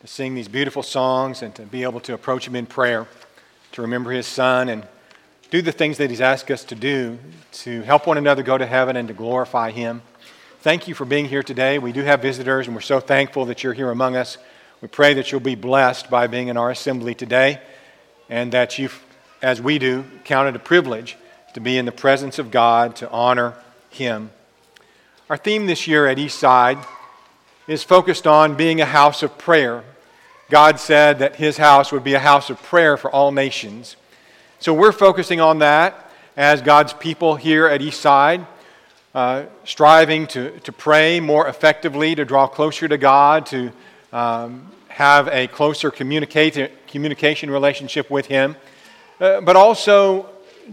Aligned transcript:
to 0.00 0.06
sing 0.06 0.34
these 0.34 0.48
beautiful 0.48 0.82
songs 0.82 1.42
and 1.42 1.54
to 1.54 1.62
be 1.62 1.82
able 1.82 2.00
to 2.00 2.14
approach 2.14 2.46
Him 2.46 2.56
in 2.56 2.66
prayer, 2.66 3.06
to 3.72 3.82
remember 3.82 4.10
His 4.10 4.26
Son 4.26 4.68
and 4.68 4.86
do 5.50 5.60
the 5.60 5.72
things 5.72 5.98
that 5.98 6.08
He's 6.08 6.20
asked 6.22 6.50
us 6.50 6.64
to 6.64 6.74
do 6.74 7.18
to 7.52 7.82
help 7.82 8.06
one 8.06 8.16
another 8.16 8.42
go 8.42 8.56
to 8.56 8.66
heaven 8.66 8.96
and 8.96 9.08
to 9.08 9.14
glorify 9.14 9.70
Him. 9.70 10.00
Thank 10.60 10.88
you 10.88 10.94
for 10.94 11.04
being 11.04 11.26
here 11.26 11.42
today. 11.42 11.78
We 11.78 11.92
do 11.92 12.02
have 12.02 12.22
visitors, 12.22 12.66
and 12.66 12.74
we're 12.74 12.82
so 12.82 13.00
thankful 13.00 13.46
that 13.46 13.62
you're 13.62 13.74
here 13.74 13.90
among 13.90 14.16
us. 14.16 14.38
We 14.80 14.88
pray 14.88 15.14
that 15.14 15.30
you'll 15.30 15.40
be 15.40 15.54
blessed 15.54 16.08
by 16.08 16.26
being 16.26 16.48
in 16.48 16.56
our 16.56 16.70
assembly 16.70 17.14
today 17.14 17.60
and 18.30 18.52
that 18.52 18.78
you, 18.78 18.88
as 19.42 19.60
we 19.60 19.78
do, 19.78 20.04
count 20.24 20.48
it 20.48 20.56
a 20.56 20.60
privilege 20.60 21.16
to 21.54 21.60
be 21.60 21.76
in 21.76 21.84
the 21.84 21.92
presence 21.92 22.38
of 22.38 22.50
God, 22.50 22.96
to 22.96 23.10
honor 23.10 23.54
Him. 23.90 24.30
Our 25.28 25.36
theme 25.36 25.66
this 25.66 25.86
year 25.86 26.06
at 26.06 26.16
Eastside 26.16 26.82
is 27.66 27.82
focused 27.82 28.26
on 28.26 28.54
being 28.54 28.80
a 28.80 28.86
house 28.86 29.22
of 29.22 29.36
prayer. 29.36 29.84
God 30.50 30.80
said 30.80 31.20
that 31.20 31.36
His 31.36 31.56
house 31.56 31.92
would 31.92 32.04
be 32.04 32.14
a 32.14 32.18
house 32.18 32.50
of 32.50 32.62
prayer 32.62 32.96
for 32.96 33.10
all 33.10 33.30
nations. 33.30 33.96
So 34.58 34.74
we're 34.74 34.92
focusing 34.92 35.40
on 35.40 35.60
that 35.60 36.10
as 36.36 36.60
God's 36.60 36.92
people 36.92 37.36
here 37.36 37.66
at 37.66 37.80
Eastside, 37.80 38.46
uh, 39.14 39.44
striving 39.64 40.26
to, 40.28 40.58
to 40.60 40.72
pray 40.72 41.20
more 41.20 41.46
effectively, 41.46 42.14
to 42.16 42.24
draw 42.24 42.46
closer 42.46 42.88
to 42.88 42.98
God, 42.98 43.46
to 43.46 43.72
um, 44.12 44.70
have 44.88 45.28
a 45.28 45.46
closer 45.46 45.90
communication 45.90 47.50
relationship 47.50 48.10
with 48.10 48.26
Him, 48.26 48.56
uh, 49.20 49.40
but 49.40 49.54
also 49.56 50.28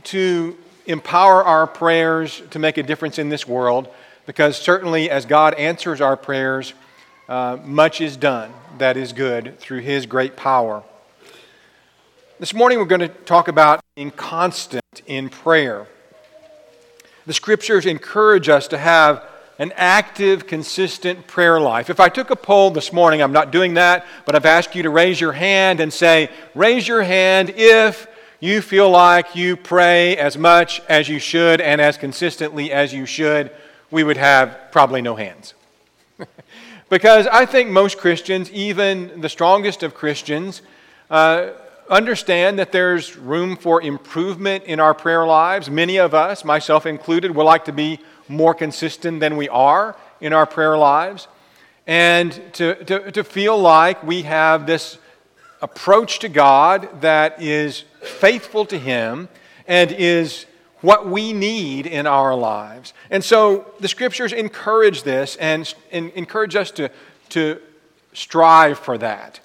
to 0.05 0.57
empower 0.87 1.43
our 1.43 1.67
prayers 1.67 2.41
to 2.49 2.59
make 2.59 2.77
a 2.77 2.83
difference 2.83 3.19
in 3.19 3.29
this 3.29 3.47
world 3.47 3.87
because 4.25 4.57
certainly 4.57 5.09
as 5.09 5.25
God 5.25 5.53
answers 5.55 6.01
our 6.01 6.17
prayers, 6.17 6.73
uh, 7.27 7.57
much 7.63 8.01
is 8.01 8.15
done 8.15 8.53
that 8.77 8.97
is 8.97 9.13
good 9.13 9.59
through 9.59 9.79
His 9.79 10.05
great 10.05 10.35
power. 10.35 10.83
This 12.39 12.53
morning 12.53 12.77
we're 12.77 12.85
going 12.85 13.01
to 13.01 13.07
talk 13.07 13.47
about 13.47 13.81
being 13.95 14.11
constant 14.11 15.01
in 15.05 15.29
prayer. 15.29 15.87
The 17.25 17.33
scriptures 17.33 17.85
encourage 17.85 18.47
us 18.47 18.67
to 18.69 18.77
have 18.77 19.23
an 19.59 19.73
active, 19.75 20.45
consistent 20.45 21.25
prayer 21.27 21.59
life. 21.59 21.89
If 21.89 21.99
I 21.99 22.09
took 22.09 22.29
a 22.29 22.35
poll 22.35 22.69
this 22.69 22.93
morning, 22.93 23.21
I'm 23.21 23.31
not 23.31 23.51
doing 23.51 23.73
that, 23.73 24.05
but 24.25 24.35
I've 24.35 24.45
asked 24.45 24.75
you 24.75 24.83
to 24.83 24.89
raise 24.89 25.19
your 25.19 25.33
hand 25.33 25.79
and 25.79 25.91
say, 25.91 26.29
raise 26.53 26.87
your 26.87 27.01
hand 27.01 27.49
if 27.55 28.07
you 28.39 28.61
feel 28.61 28.89
like 28.89 29.35
you 29.35 29.57
pray 29.57 30.15
as 30.15 30.37
much 30.37 30.79
as 30.87 31.09
you 31.09 31.17
should 31.17 31.59
and 31.59 31.81
as 31.81 31.97
consistently 31.97 32.71
as 32.71 32.93
you 32.93 33.07
should, 33.07 33.51
we 33.89 34.03
would 34.03 34.17
have 34.17 34.55
probably 34.71 35.01
no 35.01 35.15
hands. 35.15 35.55
because 36.89 37.27
I 37.27 37.45
think 37.45 37.69
most 37.69 37.97
Christians, 37.97 38.51
even 38.51 39.21
the 39.21 39.29
strongest 39.29 39.83
of 39.83 39.93
Christians, 39.93 40.61
uh, 41.09 41.49
understand 41.89 42.59
that 42.59 42.71
there's 42.71 43.17
room 43.17 43.55
for 43.55 43.81
improvement 43.81 44.63
in 44.65 44.79
our 44.79 44.93
prayer 44.93 45.25
lives. 45.25 45.69
Many 45.69 45.97
of 45.97 46.13
us, 46.13 46.43
myself 46.43 46.85
included, 46.85 47.35
would 47.35 47.43
like 47.43 47.65
to 47.65 47.73
be 47.73 47.99
more 48.27 48.53
consistent 48.53 49.19
than 49.19 49.37
we 49.37 49.49
are 49.49 49.95
in 50.19 50.33
our 50.33 50.45
prayer 50.45 50.77
lives. 50.77 51.27
And 51.85 52.33
to, 52.53 52.83
to, 52.85 53.11
to 53.11 53.23
feel 53.23 53.57
like 53.57 54.03
we 54.03 54.23
have 54.23 54.67
this 54.67 54.97
approach 55.61 56.19
to 56.19 56.29
God 56.29 57.01
that 57.01 57.41
is 57.41 57.83
faithful 58.01 58.65
to 58.65 58.77
Him 58.77 59.29
and 59.67 59.91
is 59.91 60.45
what 60.87 61.05
we 61.05 61.33
need 61.33 61.85
in 61.85 62.07
our 62.07 62.33
lives. 62.33 62.93
And 63.09 63.21
so 63.21 63.73
the 63.81 63.89
scriptures 63.89 64.31
encourage 64.31 65.03
this 65.03 65.35
and, 65.35 65.73
and, 65.91 66.11
encourage 66.11 66.55
us 66.55 66.71
to, 66.71 66.89
to 67.27 67.59
strive 68.13 68.79
for 68.79 68.97
that. 68.99 69.41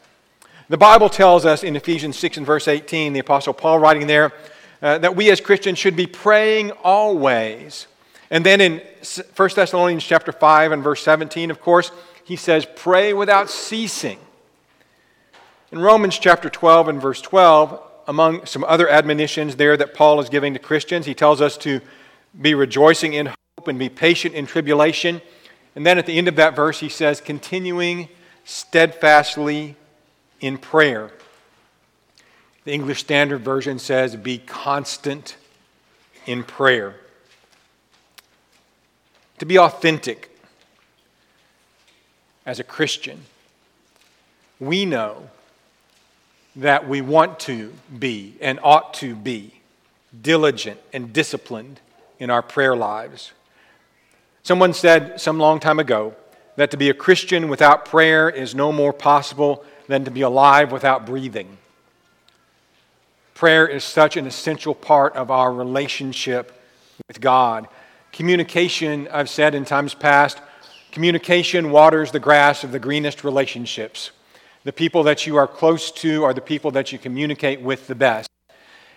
The 0.68 0.76
Bible 0.76 1.08
tells 1.08 1.44
us 1.44 1.64
in 1.64 1.74
Ephesians 1.74 2.16
6 2.16 2.36
and 2.36 2.46
verse 2.46 2.68
18, 2.68 3.12
the 3.12 3.18
Apostle 3.18 3.54
Paul 3.54 3.80
writing 3.80 4.06
there, 4.06 4.32
uh, 4.80 4.98
that 4.98 5.16
we 5.16 5.32
as 5.32 5.40
Christians 5.40 5.80
should 5.80 5.96
be 5.96 6.06
praying 6.06 6.70
always. 6.84 7.88
And 8.30 8.46
then 8.46 8.60
in 8.60 8.80
1 9.34 9.50
Thessalonians 9.56 10.04
chapter 10.04 10.30
5 10.30 10.70
and 10.70 10.80
verse 10.80 11.02
17, 11.02 11.50
of 11.50 11.60
course, 11.60 11.90
he 12.22 12.36
says, 12.36 12.68
pray 12.76 13.14
without 13.14 13.50
ceasing. 13.50 14.20
In 15.72 15.80
Romans 15.80 16.20
chapter 16.20 16.48
12 16.48 16.86
and 16.86 17.02
verse 17.02 17.20
12, 17.20 17.82
among 18.06 18.46
some 18.46 18.64
other 18.64 18.88
admonitions 18.88 19.56
there 19.56 19.76
that 19.76 19.94
Paul 19.94 20.20
is 20.20 20.28
giving 20.28 20.52
to 20.54 20.58
Christians, 20.58 21.06
he 21.06 21.14
tells 21.14 21.40
us 21.40 21.56
to 21.58 21.80
be 22.40 22.54
rejoicing 22.54 23.14
in 23.14 23.26
hope 23.26 23.68
and 23.68 23.78
be 23.78 23.88
patient 23.88 24.34
in 24.34 24.46
tribulation. 24.46 25.20
And 25.74 25.86
then 25.86 25.98
at 25.98 26.06
the 26.06 26.18
end 26.18 26.28
of 26.28 26.36
that 26.36 26.56
verse, 26.56 26.80
he 26.80 26.88
says, 26.88 27.20
continuing 27.20 28.08
steadfastly 28.44 29.76
in 30.40 30.58
prayer. 30.58 31.10
The 32.64 32.72
English 32.72 33.00
Standard 33.00 33.40
Version 33.40 33.78
says, 33.78 34.16
be 34.16 34.38
constant 34.38 35.36
in 36.26 36.44
prayer. 36.44 36.96
To 39.38 39.46
be 39.46 39.58
authentic 39.58 40.30
as 42.46 42.60
a 42.60 42.64
Christian, 42.64 43.22
we 44.60 44.84
know 44.84 45.30
that 46.56 46.88
we 46.88 47.00
want 47.00 47.40
to 47.40 47.72
be 47.98 48.36
and 48.40 48.58
ought 48.62 48.94
to 48.94 49.14
be 49.14 49.54
diligent 50.20 50.80
and 50.92 51.12
disciplined 51.12 51.80
in 52.18 52.30
our 52.30 52.42
prayer 52.42 52.76
lives. 52.76 53.32
Someone 54.42 54.74
said 54.74 55.20
some 55.20 55.38
long 55.38 55.60
time 55.60 55.78
ago 55.78 56.14
that 56.56 56.70
to 56.70 56.76
be 56.76 56.90
a 56.90 56.94
Christian 56.94 57.48
without 57.48 57.84
prayer 57.84 58.28
is 58.28 58.54
no 58.54 58.72
more 58.72 58.92
possible 58.92 59.64
than 59.86 60.04
to 60.04 60.10
be 60.10 60.20
alive 60.20 60.72
without 60.72 61.06
breathing. 61.06 61.58
Prayer 63.34 63.66
is 63.66 63.82
such 63.82 64.16
an 64.16 64.26
essential 64.26 64.74
part 64.74 65.16
of 65.16 65.30
our 65.30 65.52
relationship 65.52 66.52
with 67.08 67.20
God. 67.20 67.66
Communication, 68.12 69.08
I've 69.10 69.30
said 69.30 69.54
in 69.54 69.64
times 69.64 69.94
past, 69.94 70.38
communication 70.92 71.70
waters 71.70 72.12
the 72.12 72.20
grass 72.20 72.62
of 72.62 72.72
the 72.72 72.78
greenest 72.78 73.24
relationships. 73.24 74.10
The 74.64 74.72
people 74.72 75.02
that 75.04 75.26
you 75.26 75.36
are 75.36 75.48
close 75.48 75.90
to 75.90 76.22
are 76.22 76.32
the 76.32 76.40
people 76.40 76.70
that 76.72 76.92
you 76.92 76.98
communicate 76.98 77.60
with 77.60 77.88
the 77.88 77.96
best. 77.96 78.28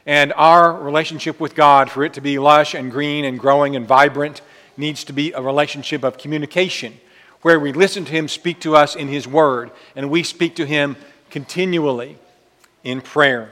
And 0.06 0.32
our 0.34 0.72
relationship 0.72 1.40
with 1.40 1.56
God, 1.56 1.90
for 1.90 2.04
it 2.04 2.14
to 2.14 2.22
be 2.22 2.38
lush 2.38 2.76
and 2.76 2.92
green 2.92 3.26
and 3.26 3.40
growing 3.40 3.76
and 3.76 3.88
vibrant, 3.88 4.42
needs 4.78 5.04
to 5.06 5.14
be 5.14 5.32
a 5.32 5.42
relationship 5.42 6.04
of 6.04 6.20
communication 6.20 7.00
where 7.42 7.60
we 7.60 7.74
listen 7.74 8.06
to 8.06 8.12
Him 8.12 8.28
speak 8.28 8.60
to 8.60 8.76
us 8.76 8.96
in 8.96 9.08
His 9.08 9.28
Word 9.28 9.72
and 9.96 10.12
we 10.12 10.22
speak 10.22 10.56
to 10.58 10.68
Him 10.68 10.98
continually 11.32 12.20
in 12.84 13.02
prayer. 13.02 13.52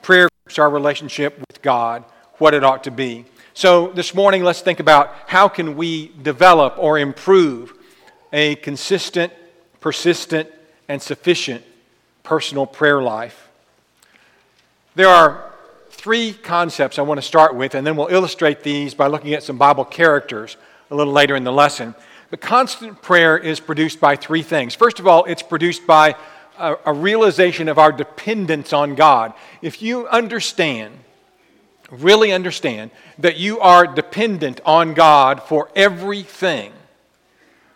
Prayer 0.00 0.30
is 0.48 0.58
our 0.58 0.70
relationship 0.70 1.38
with 1.40 1.60
God, 1.60 2.04
what 2.38 2.54
it 2.54 2.64
ought 2.64 2.84
to 2.84 2.90
be. 2.90 3.26
So 3.52 3.88
this 3.88 4.14
morning, 4.14 4.42
let's 4.42 4.62
think 4.62 4.80
about 4.80 5.14
how 5.26 5.46
can 5.46 5.76
we 5.76 6.08
develop 6.22 6.74
or 6.78 6.98
improve 6.98 7.74
a 8.32 8.56
consistent 8.56 9.32
persistent, 9.84 10.48
and 10.88 11.02
sufficient 11.02 11.62
personal 12.22 12.64
prayer 12.64 13.02
life. 13.02 13.50
There 14.94 15.10
are 15.10 15.52
three 15.90 16.32
concepts 16.32 16.98
I 16.98 17.02
want 17.02 17.18
to 17.18 17.26
start 17.26 17.54
with, 17.54 17.74
and 17.74 17.86
then 17.86 17.94
we'll 17.94 18.08
illustrate 18.08 18.62
these 18.62 18.94
by 18.94 19.08
looking 19.08 19.34
at 19.34 19.42
some 19.42 19.58
Bible 19.58 19.84
characters 19.84 20.56
a 20.90 20.94
little 20.94 21.12
later 21.12 21.36
in 21.36 21.44
the 21.44 21.52
lesson. 21.52 21.94
But 22.30 22.40
constant 22.40 23.02
prayer 23.02 23.36
is 23.36 23.60
produced 23.60 24.00
by 24.00 24.16
three 24.16 24.42
things. 24.42 24.74
First 24.74 25.00
of 25.00 25.06
all, 25.06 25.24
it's 25.24 25.42
produced 25.42 25.86
by 25.86 26.16
a, 26.58 26.76
a 26.86 26.92
realization 26.94 27.68
of 27.68 27.78
our 27.78 27.92
dependence 27.92 28.72
on 28.72 28.94
God. 28.94 29.34
If 29.60 29.82
you 29.82 30.08
understand, 30.08 30.94
really 31.90 32.32
understand, 32.32 32.90
that 33.18 33.36
you 33.36 33.60
are 33.60 33.86
dependent 33.86 34.62
on 34.64 34.94
God 34.94 35.42
for 35.42 35.68
everything, 35.76 36.72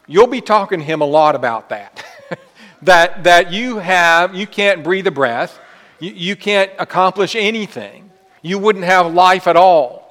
you'll 0.08 0.26
be 0.26 0.40
talking 0.40 0.80
to 0.80 0.84
him 0.84 1.00
a 1.00 1.06
lot 1.06 1.36
about 1.36 1.68
that. 1.68 2.04
that, 2.82 3.24
that 3.24 3.52
you 3.52 3.78
have, 3.78 4.34
you 4.34 4.46
can't 4.46 4.82
breathe 4.82 5.06
a 5.06 5.12
breath, 5.12 5.58
you, 6.00 6.10
you 6.10 6.36
can't 6.36 6.72
accomplish 6.78 7.36
anything, 7.36 8.10
you 8.42 8.58
wouldn't 8.58 8.84
have 8.84 9.14
life 9.14 9.46
at 9.46 9.56
all 9.56 10.08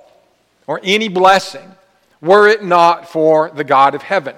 or 0.67 0.79
any 0.83 1.07
blessing 1.07 1.71
were 2.21 2.47
it 2.47 2.63
not 2.63 3.09
for 3.09 3.49
the 3.49 3.63
God 3.63 3.95
of 3.95 4.01
heaven. 4.01 4.35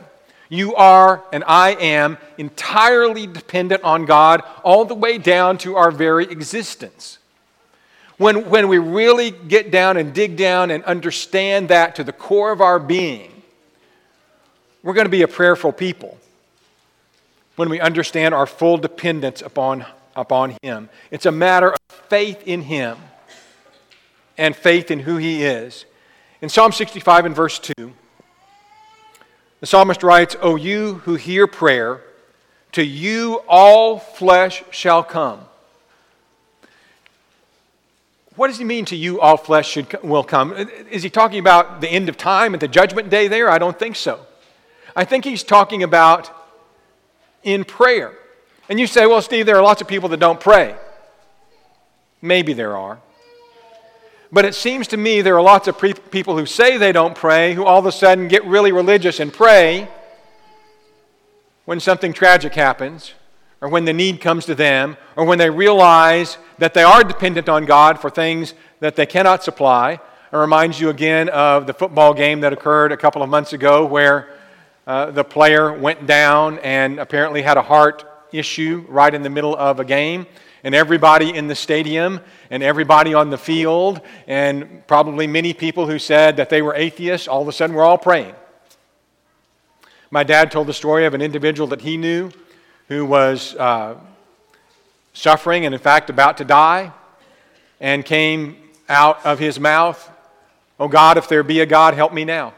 You 0.47 0.75
are, 0.75 1.23
and 1.31 1.43
I 1.45 1.71
am, 1.71 2.17
entirely 2.37 3.27
dependent 3.27 3.83
on 3.83 4.05
God 4.05 4.41
all 4.63 4.85
the 4.85 4.95
way 4.95 5.17
down 5.17 5.57
to 5.59 5.75
our 5.75 5.91
very 5.91 6.25
existence. 6.25 7.19
When, 8.17 8.49
when 8.49 8.67
we 8.67 8.79
really 8.79 9.31
get 9.31 9.71
down 9.71 9.95
and 9.97 10.13
dig 10.13 10.35
down 10.35 10.71
and 10.71 10.83
understand 10.83 11.69
that 11.69 11.95
to 11.95 12.03
the 12.03 12.11
core 12.11 12.51
of 12.51 12.61
our 12.61 12.79
being, 12.79 13.38
we're 14.83 14.93
going 14.93 15.05
to 15.05 15.11
be 15.11 15.21
a 15.21 15.27
prayerful 15.27 15.71
people 15.71 16.17
when 17.55 17.69
we 17.69 17.79
understand 17.79 18.33
our 18.33 18.45
full 18.45 18.77
dependence 18.77 19.41
upon, 19.41 19.85
upon 20.15 20.55
Him. 20.63 20.89
It's 21.11 21.25
a 21.25 21.31
matter 21.31 21.73
of 21.73 21.77
faith 22.07 22.41
in 22.45 22.61
Him 22.61 22.97
and 24.37 24.55
faith 24.55 24.89
in 24.89 24.99
who 24.99 25.17
He 25.17 25.43
is. 25.43 25.85
In 26.41 26.47
Psalm 26.47 26.71
65 26.71 27.25
and 27.25 27.35
verse 27.35 27.59
2, 27.59 27.93
the 29.59 29.65
psalmist 29.65 30.03
writes, 30.03 30.37
O 30.41 30.55
you 30.55 30.95
who 31.05 31.15
hear 31.15 31.47
prayer, 31.47 32.01
To 32.73 32.83
you 32.83 33.41
all 33.47 33.99
flesh 33.99 34.63
shall 34.71 35.03
come. 35.03 35.41
What 38.37 38.47
does 38.47 38.57
he 38.57 38.63
mean 38.63 38.85
to 38.85 38.95
you 38.95 39.19
all 39.19 39.35
flesh 39.35 39.69
should, 39.69 40.01
will 40.01 40.23
come? 40.23 40.53
Is 40.89 41.03
he 41.03 41.09
talking 41.09 41.39
about 41.39 41.81
the 41.81 41.89
end 41.89 42.07
of 42.07 42.15
time 42.15 42.53
at 42.53 42.61
the 42.61 42.69
judgment 42.69 43.09
day 43.09 43.27
there? 43.27 43.49
I 43.49 43.57
don't 43.57 43.77
think 43.77 43.97
so. 43.97 44.25
I 44.99 45.05
think 45.05 45.23
he's 45.23 45.43
talking 45.43 45.81
about 45.81 46.29
in 47.41 47.63
prayer. 47.63 48.11
And 48.67 48.77
you 48.77 48.85
say, 48.85 49.05
well, 49.05 49.21
Steve, 49.21 49.45
there 49.45 49.55
are 49.55 49.63
lots 49.63 49.79
of 49.79 49.87
people 49.87 50.09
that 50.09 50.19
don't 50.19 50.41
pray. 50.41 50.75
Maybe 52.21 52.51
there 52.51 52.75
are. 52.75 52.99
But 54.29 54.43
it 54.43 54.55
seems 54.55 54.89
to 54.89 54.97
me 54.97 55.21
there 55.21 55.37
are 55.37 55.41
lots 55.41 55.69
of 55.69 55.77
pre- 55.77 55.93
people 55.93 56.37
who 56.37 56.45
say 56.45 56.75
they 56.75 56.91
don't 56.91 57.15
pray 57.15 57.53
who 57.53 57.63
all 57.63 57.79
of 57.79 57.85
a 57.85 57.93
sudden 57.93 58.27
get 58.27 58.43
really 58.43 58.73
religious 58.73 59.21
and 59.21 59.31
pray 59.31 59.87
when 61.63 61.79
something 61.79 62.11
tragic 62.11 62.53
happens, 62.53 63.13
or 63.61 63.69
when 63.69 63.85
the 63.85 63.93
need 63.93 64.19
comes 64.19 64.45
to 64.47 64.53
them, 64.53 64.97
or 65.15 65.23
when 65.23 65.37
they 65.37 65.49
realize 65.49 66.37
that 66.57 66.73
they 66.73 66.83
are 66.83 67.05
dependent 67.05 67.47
on 67.47 67.63
God 67.63 68.01
for 68.01 68.09
things 68.09 68.53
that 68.81 68.97
they 68.97 69.05
cannot 69.05 69.45
supply. 69.45 69.93
It 69.93 70.35
reminds 70.35 70.77
you 70.77 70.89
again 70.89 71.29
of 71.29 71.67
the 71.67 71.73
football 71.73 72.13
game 72.13 72.41
that 72.41 72.51
occurred 72.51 72.91
a 72.91 72.97
couple 72.97 73.23
of 73.23 73.29
months 73.29 73.53
ago 73.53 73.85
where 73.85 74.35
uh, 74.89 75.11
the 75.11 75.23
player 75.23 75.71
went 75.71 76.07
down 76.07 76.57
and 76.63 76.97
apparently 76.99 77.43
had 77.43 77.57
a 77.57 77.61
heart 77.61 78.03
issue 78.31 78.83
right 78.89 79.13
in 79.13 79.21
the 79.21 79.29
middle 79.29 79.55
of 79.55 79.79
a 79.79 79.85
game 79.85 80.25
and 80.63 80.73
everybody 80.73 81.29
in 81.29 81.45
the 81.47 81.53
stadium 81.53 82.19
and 82.49 82.63
everybody 82.63 83.13
on 83.13 83.29
the 83.29 83.37
field 83.37 84.01
and 84.25 84.81
probably 84.87 85.27
many 85.27 85.53
people 85.53 85.85
who 85.85 85.99
said 85.99 86.37
that 86.37 86.49
they 86.49 86.63
were 86.63 86.73
atheists, 86.73 87.27
all 87.27 87.43
of 87.43 87.47
a 87.47 87.51
sudden 87.51 87.75
we're 87.75 87.83
all 87.83 87.99
praying. 87.99 88.33
My 90.09 90.23
dad 90.23 90.51
told 90.51 90.65
the 90.65 90.73
story 90.73 91.05
of 91.05 91.13
an 91.13 91.21
individual 91.21 91.67
that 91.67 91.81
he 91.81 91.95
knew 91.95 92.31
who 92.87 93.05
was 93.05 93.55
uh, 93.57 93.95
suffering 95.13 95.67
and, 95.67 95.75
in 95.75 95.79
fact, 95.79 96.09
about 96.09 96.37
to 96.37 96.45
die, 96.45 96.91
and 97.79 98.03
came 98.03 98.57
out 98.89 99.23
of 99.23 99.37
his 99.37 99.59
mouth, 99.59 100.09
Oh 100.79 100.87
God, 100.87 101.19
if 101.19 101.29
there 101.29 101.43
be 101.43 101.59
a 101.59 101.67
God, 101.67 101.93
help 101.93 102.11
me 102.11 102.25
now. 102.25 102.55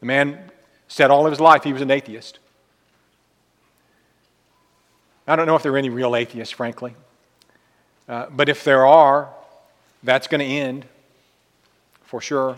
The 0.00 0.06
man 0.06 0.50
said 0.88 1.10
all 1.10 1.26
of 1.26 1.32
his 1.32 1.40
life 1.40 1.62
he 1.62 1.72
was 1.72 1.82
an 1.82 1.90
atheist. 1.90 2.38
I 5.26 5.36
don't 5.36 5.46
know 5.46 5.54
if 5.54 5.62
there 5.62 5.72
are 5.72 5.78
any 5.78 5.90
real 5.90 6.16
atheists, 6.16 6.52
frankly. 6.52 6.94
Uh, 8.08 8.26
but 8.30 8.48
if 8.48 8.64
there 8.64 8.84
are, 8.84 9.28
that's 10.02 10.26
going 10.26 10.40
to 10.40 10.44
end 10.44 10.84
for 12.02 12.20
sure. 12.20 12.56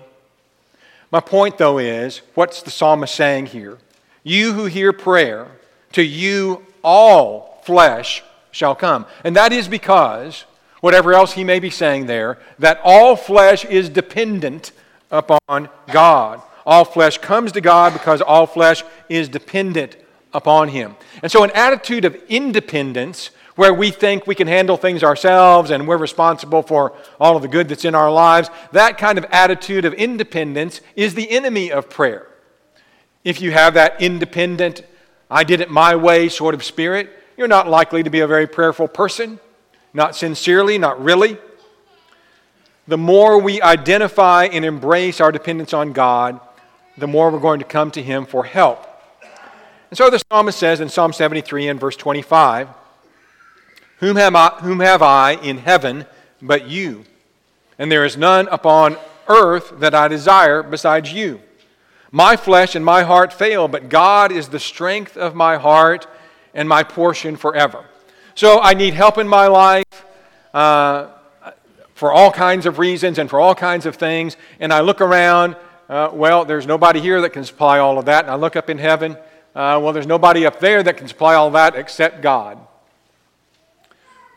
My 1.11 1.21
point, 1.21 1.59
though, 1.59 1.77
is 1.77 2.23
what's 2.35 2.63
the 2.63 2.71
psalmist 2.71 3.15
saying 3.15 3.47
here? 3.47 3.77
You 4.23 4.55
who 4.55 4.65
hear 4.65 4.95
prayer, 4.95 5.49
to 5.93 6.03
you 6.03 6.65
all 6.83 7.61
flesh 7.65 8.23
shall 8.51 8.75
come. 8.75 9.05
And 9.25 9.37
that 9.37 9.53
is 9.53 9.69
because, 9.69 10.47
whatever 10.81 11.13
else 11.13 11.35
he 11.35 11.45
may 11.45 11.59
be 11.59 11.69
saying 11.69 12.07
there, 12.07 12.39
that 12.59 12.81
all 12.83 13.17
flesh 13.17 13.67
is 13.67 13.91
dependent 13.91 14.73
upon 15.11 15.69
God. 15.91 16.41
All 16.65 16.85
flesh 16.85 17.19
comes 17.19 17.53
to 17.53 17.61
God 17.61 17.93
because 17.93 18.21
all 18.21 18.47
flesh 18.47 18.85
is 19.09 19.29
dependent 19.29 19.97
upon 20.33 20.69
him. 20.69 20.97
And 21.23 21.31
so, 21.31 21.45
an 21.45 21.51
attitude 21.55 22.05
of 22.05 22.15
independence, 22.29 23.31
where 23.57 23.75
we 23.75 23.91
think 23.91 24.27
we 24.27 24.35
can 24.35 24.49
handle 24.49 24.77
things 24.77 25.03
ourselves 25.03 25.71
and 25.71 25.87
we're 25.87 25.99
responsible 25.99 26.63
for 26.63 26.95
all 27.21 27.37
of 27.37 27.43
the 27.43 27.49
good 27.49 27.69
that's 27.69 27.85
in 27.85 27.95
our 27.95 28.11
lives, 28.11 28.49
that 28.73 28.99
kind 28.99 29.19
of 29.19 29.25
attitude 29.31 29.85
of 29.85 29.93
independence 29.95 30.81
is 30.97 31.15
the 31.15 31.31
enemy 31.31 31.71
of 31.71 31.91
prayer. 31.91 32.27
If 33.25 33.41
you 33.41 33.53
have 33.53 33.75
that 33.75 34.01
independent, 34.01 34.83
I 35.31 35.45
did 35.45 35.61
it 35.61 35.71
my 35.71 35.95
way 35.97 36.29
sort 36.29 36.55
of 36.55 36.65
spirit, 36.65 37.11
you're 37.37 37.49
not 37.49 37.69
likely 37.69 38.03
to 38.03 38.11
be 38.11 38.21
a 38.21 38.27
very 38.27 38.47
prayerful 38.47 38.89
person, 38.89 39.39
not 39.95 40.17
sincerely, 40.17 40.79
not 40.79 41.03
really. 41.03 41.37
The 42.89 42.99
more 42.99 43.39
we 43.39 43.63
identify 43.63 44.47
and 44.47 44.65
embrace 44.65 45.21
our 45.21 45.31
dependence 45.31 45.73
on 45.73 45.93
God, 45.93 46.41
the 46.97 47.07
more 47.07 47.31
we're 47.31 47.39
going 47.39 47.59
to 47.59 47.65
come 47.65 47.91
to 47.93 48.03
Him 48.03 48.27
for 48.27 48.45
help. 48.45 48.87
And 49.91 49.99
so 49.99 50.09
the 50.09 50.23
psalmist 50.31 50.59
says 50.59 50.81
in 50.81 50.89
Psalm 50.89 51.13
73 51.13 51.69
and 51.69 51.81
verse 51.81 51.97
25, 51.97 52.69
whom 53.99 54.17
have, 54.17 54.35
I, 54.35 54.49
whom 54.61 54.81
have 54.81 55.03
I 55.03 55.33
in 55.33 55.59
heaven 55.59 56.07
but 56.41 56.69
you? 56.69 57.05
And 57.79 57.91
there 57.91 58.05
is 58.05 58.17
none 58.17 58.49
upon 58.49 58.97
earth 59.29 59.75
that 59.79 59.95
I 59.95 60.09
desire 60.09 60.63
besides 60.63 61.13
you. 61.13 61.41
My 62.11 62.37
flesh 62.37 62.75
and 62.75 62.85
my 62.85 63.03
heart 63.03 63.33
fail, 63.33 63.69
but 63.69 63.89
God 63.89 64.33
is 64.33 64.49
the 64.49 64.59
strength 64.59 65.17
of 65.17 65.35
my 65.35 65.57
heart 65.57 66.07
and 66.53 66.69
my 66.69 66.83
portion 66.83 67.37
forever. 67.37 67.85
So 68.35 68.61
I 68.61 68.75
need 68.75 68.95
help 68.95 69.19
in 69.19 69.29
my 69.29 69.47
life 69.47 70.05
uh, 70.53 71.09
for 71.95 72.13
all 72.13 72.33
kinds 72.33 72.67
of 72.67 72.79
reasons 72.79 73.19
and 73.19 73.31
for 73.31 73.41
all 73.41 73.55
kinds 73.55 73.87
of 73.87 73.97
things. 73.97 74.37
And 74.59 74.73
I 74.73 74.81
look 74.81 75.01
around, 75.01 75.57
uh, 75.93 76.11
well, 76.11 76.47
there's 76.47 76.67
nobody 76.67 77.03
here 77.03 77.21
that 77.21 77.35
can 77.35 77.45
supply 77.45 77.79
all 77.79 77.99
of 77.99 78.07
that. 78.07 78.25
And 78.25 78.31
I 78.31 78.37
look 78.37 78.57
up 78.57 78.71
in 78.71 78.79
heaven, 78.79 79.13
uh, 79.55 79.79
well, 79.83 79.93
there's 79.93 80.07
nobody 80.07 80.47
up 80.47 80.59
there 80.59 80.83
that 80.83 80.97
can 80.97 81.07
supply 81.07 81.35
all 81.35 81.51
that 81.51 81.77
except 81.77 82.23
God. 82.23 82.59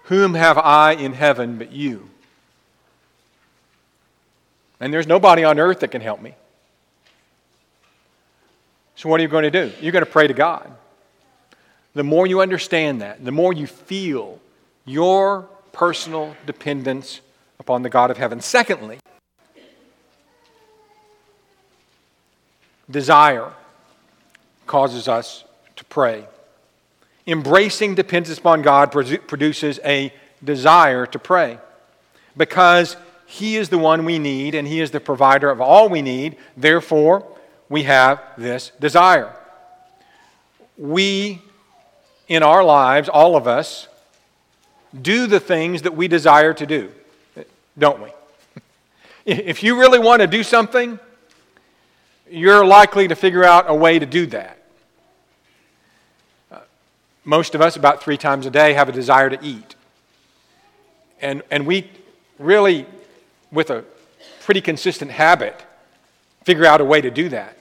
Whom 0.03 0.33
have 0.33 0.57
I 0.57 0.95
in 0.95 1.13
heaven 1.13 1.57
but 1.57 1.71
you? 1.71 2.09
And 4.81 4.93
there's 4.93 5.07
nobody 5.07 5.45
on 5.45 5.57
earth 5.57 5.79
that 5.79 5.91
can 5.91 6.01
help 6.01 6.21
me. 6.21 6.35
So, 8.97 9.07
what 9.07 9.21
are 9.21 9.23
you 9.23 9.29
going 9.29 9.49
to 9.49 9.51
do? 9.51 9.71
You're 9.79 9.93
going 9.93 10.03
to 10.03 10.11
pray 10.11 10.27
to 10.27 10.33
God. 10.33 10.69
The 11.93 12.03
more 12.03 12.27
you 12.27 12.41
understand 12.41 12.99
that, 12.99 13.23
the 13.23 13.31
more 13.31 13.53
you 13.53 13.65
feel 13.65 14.41
your 14.83 15.43
personal 15.71 16.35
dependence 16.45 17.21
upon 17.59 17.81
the 17.81 17.89
God 17.89 18.11
of 18.11 18.17
heaven. 18.17 18.41
Secondly, 18.41 18.99
desire 22.89 23.51
causes 24.67 25.07
us 25.07 25.43
to 25.75 25.85
pray. 25.85 26.25
Embracing 27.27 27.95
dependence 27.95 28.37
upon 28.37 28.61
God 28.61 28.91
produces 28.91 29.79
a 29.83 30.13
desire 30.43 31.05
to 31.07 31.19
pray 31.19 31.59
because 32.37 32.97
He 33.25 33.57
is 33.57 33.69
the 33.69 33.77
one 33.77 34.05
we 34.05 34.19
need 34.19 34.55
and 34.55 34.67
He 34.67 34.79
is 34.79 34.91
the 34.91 34.99
provider 34.99 35.49
of 35.49 35.59
all 35.61 35.89
we 35.89 36.01
need. 36.01 36.37
Therefore, 36.55 37.25
we 37.69 37.83
have 37.83 38.21
this 38.37 38.71
desire. 38.79 39.35
We, 40.77 41.41
in 42.27 42.43
our 42.43 42.63
lives, 42.63 43.09
all 43.09 43.35
of 43.35 43.47
us, 43.47 43.87
do 44.99 45.27
the 45.27 45.39
things 45.39 45.81
that 45.81 45.95
we 45.95 46.07
desire 46.07 46.53
to 46.53 46.65
do, 46.65 46.91
don't 47.77 48.01
we? 48.01 48.09
If 49.25 49.63
you 49.63 49.79
really 49.79 49.97
want 49.97 50.21
to 50.21 50.27
do 50.27 50.43
something, 50.43 50.99
you're 52.29 52.65
likely 52.65 53.07
to 53.07 53.15
figure 53.15 53.43
out 53.43 53.65
a 53.67 53.73
way 53.73 53.99
to 53.99 54.05
do 54.05 54.25
that. 54.27 54.57
Uh, 56.51 56.59
most 57.23 57.55
of 57.55 57.61
us, 57.61 57.75
about 57.75 58.01
three 58.03 58.17
times 58.17 58.45
a 58.45 58.49
day, 58.49 58.73
have 58.73 58.89
a 58.89 58.91
desire 58.91 59.29
to 59.29 59.37
eat. 59.43 59.75
And, 61.21 61.43
and 61.51 61.65
we 61.65 61.89
really, 62.39 62.85
with 63.51 63.69
a 63.69 63.83
pretty 64.41 64.61
consistent 64.61 65.11
habit, 65.11 65.63
figure 66.43 66.65
out 66.65 66.81
a 66.81 66.85
way 66.85 67.01
to 67.01 67.11
do 67.11 67.29
that. 67.29 67.57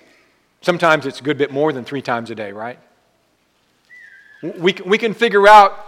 Sometimes 0.60 1.06
it's 1.06 1.20
a 1.20 1.22
good 1.22 1.38
bit 1.38 1.52
more 1.52 1.72
than 1.72 1.84
three 1.84 2.02
times 2.02 2.30
a 2.30 2.34
day, 2.34 2.52
right? 2.52 2.78
We, 4.42 4.74
we 4.84 4.98
can 4.98 5.14
figure 5.14 5.46
out 5.46 5.78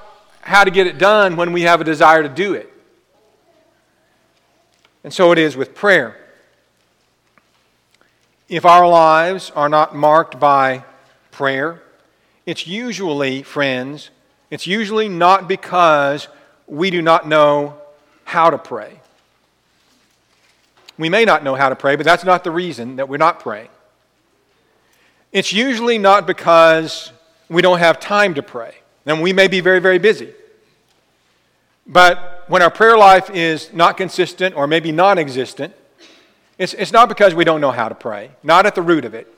how 0.40 0.64
to 0.64 0.70
get 0.70 0.86
it 0.86 0.98
done 0.98 1.36
when 1.36 1.52
we 1.52 1.62
have 1.62 1.80
a 1.80 1.84
desire 1.84 2.22
to 2.22 2.28
do 2.28 2.54
it. 2.54 2.72
And 5.02 5.12
so 5.12 5.32
it 5.32 5.38
is 5.38 5.56
with 5.56 5.74
prayer 5.74 6.16
if 8.48 8.64
our 8.64 8.86
lives 8.88 9.50
are 9.54 9.68
not 9.68 9.94
marked 9.94 10.38
by 10.38 10.84
prayer, 11.30 11.82
it's 12.44 12.66
usually, 12.66 13.42
friends, 13.42 14.10
it's 14.50 14.66
usually 14.66 15.08
not 15.08 15.48
because 15.48 16.28
we 16.66 16.90
do 16.90 17.02
not 17.02 17.26
know 17.26 17.76
how 18.24 18.50
to 18.50 18.58
pray. 18.58 19.00
We 20.98 21.08
may 21.08 21.24
not 21.24 21.44
know 21.44 21.54
how 21.54 21.68
to 21.68 21.76
pray, 21.76 21.96
but 21.96 22.06
that's 22.06 22.24
not 22.24 22.44
the 22.44 22.50
reason 22.50 22.96
that 22.96 23.08
we're 23.08 23.16
not 23.16 23.40
praying. 23.40 23.68
It's 25.32 25.52
usually 25.52 25.98
not 25.98 26.26
because 26.26 27.12
we 27.48 27.62
don't 27.62 27.78
have 27.78 28.00
time 28.00 28.34
to 28.34 28.42
pray. 28.42 28.76
And 29.04 29.20
we 29.22 29.32
may 29.32 29.48
be 29.48 29.60
very, 29.60 29.80
very 29.80 29.98
busy. 29.98 30.32
But 31.86 32.44
when 32.48 32.62
our 32.62 32.70
prayer 32.70 32.96
life 32.96 33.30
is 33.30 33.72
not 33.72 33.96
consistent 33.96 34.56
or 34.56 34.66
maybe 34.66 34.90
non 34.90 35.18
existent, 35.18 35.74
it's, 36.58 36.74
it's 36.74 36.92
not 36.92 37.08
because 37.08 37.34
we 37.34 37.44
don't 37.44 37.60
know 37.60 37.70
how 37.70 37.88
to 37.88 37.94
pray, 37.94 38.30
not 38.42 38.66
at 38.66 38.74
the 38.74 38.82
root 38.82 39.04
of 39.04 39.14
it. 39.14 39.32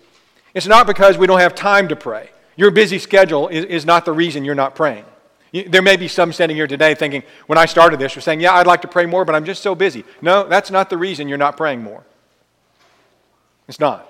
It's 0.54 0.66
not 0.66 0.86
because 0.86 1.18
we 1.18 1.26
don't 1.26 1.40
have 1.40 1.54
time 1.54 1.88
to 1.88 1.96
pray. 1.96 2.30
Your 2.56 2.70
busy 2.70 2.98
schedule 2.98 3.48
is, 3.48 3.64
is 3.66 3.86
not 3.86 4.04
the 4.04 4.12
reason 4.12 4.44
you're 4.44 4.54
not 4.54 4.74
praying. 4.74 5.04
There 5.52 5.82
may 5.82 5.96
be 5.96 6.08
some 6.08 6.32
sitting 6.32 6.56
here 6.56 6.66
today 6.66 6.94
thinking, 6.94 7.22
when 7.46 7.58
I 7.58 7.64
started 7.64 7.98
this, 7.98 8.14
you're 8.14 8.22
saying, 8.22 8.40
Yeah, 8.40 8.52
I'd 8.52 8.66
like 8.66 8.82
to 8.82 8.88
pray 8.88 9.06
more, 9.06 9.24
but 9.24 9.34
I'm 9.34 9.44
just 9.44 9.62
so 9.62 9.74
busy. 9.74 10.04
No, 10.20 10.46
that's 10.46 10.70
not 10.70 10.90
the 10.90 10.98
reason 10.98 11.26
you're 11.28 11.38
not 11.38 11.56
praying 11.56 11.82
more. 11.82 12.04
It's 13.66 13.80
not. 13.80 14.06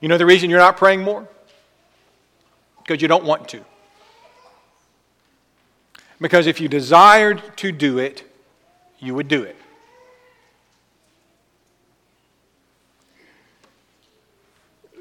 You 0.00 0.08
know 0.08 0.18
the 0.18 0.26
reason 0.26 0.50
you're 0.50 0.58
not 0.58 0.76
praying 0.76 1.02
more? 1.02 1.28
because 2.84 3.00
you 3.00 3.08
don't 3.08 3.24
want 3.24 3.48
to. 3.48 3.64
Because 6.20 6.46
if 6.46 6.60
you 6.60 6.68
desired 6.68 7.42
to 7.56 7.72
do 7.72 7.98
it, 7.98 8.30
you 8.98 9.14
would 9.14 9.28
do 9.28 9.42
it. 9.42 9.56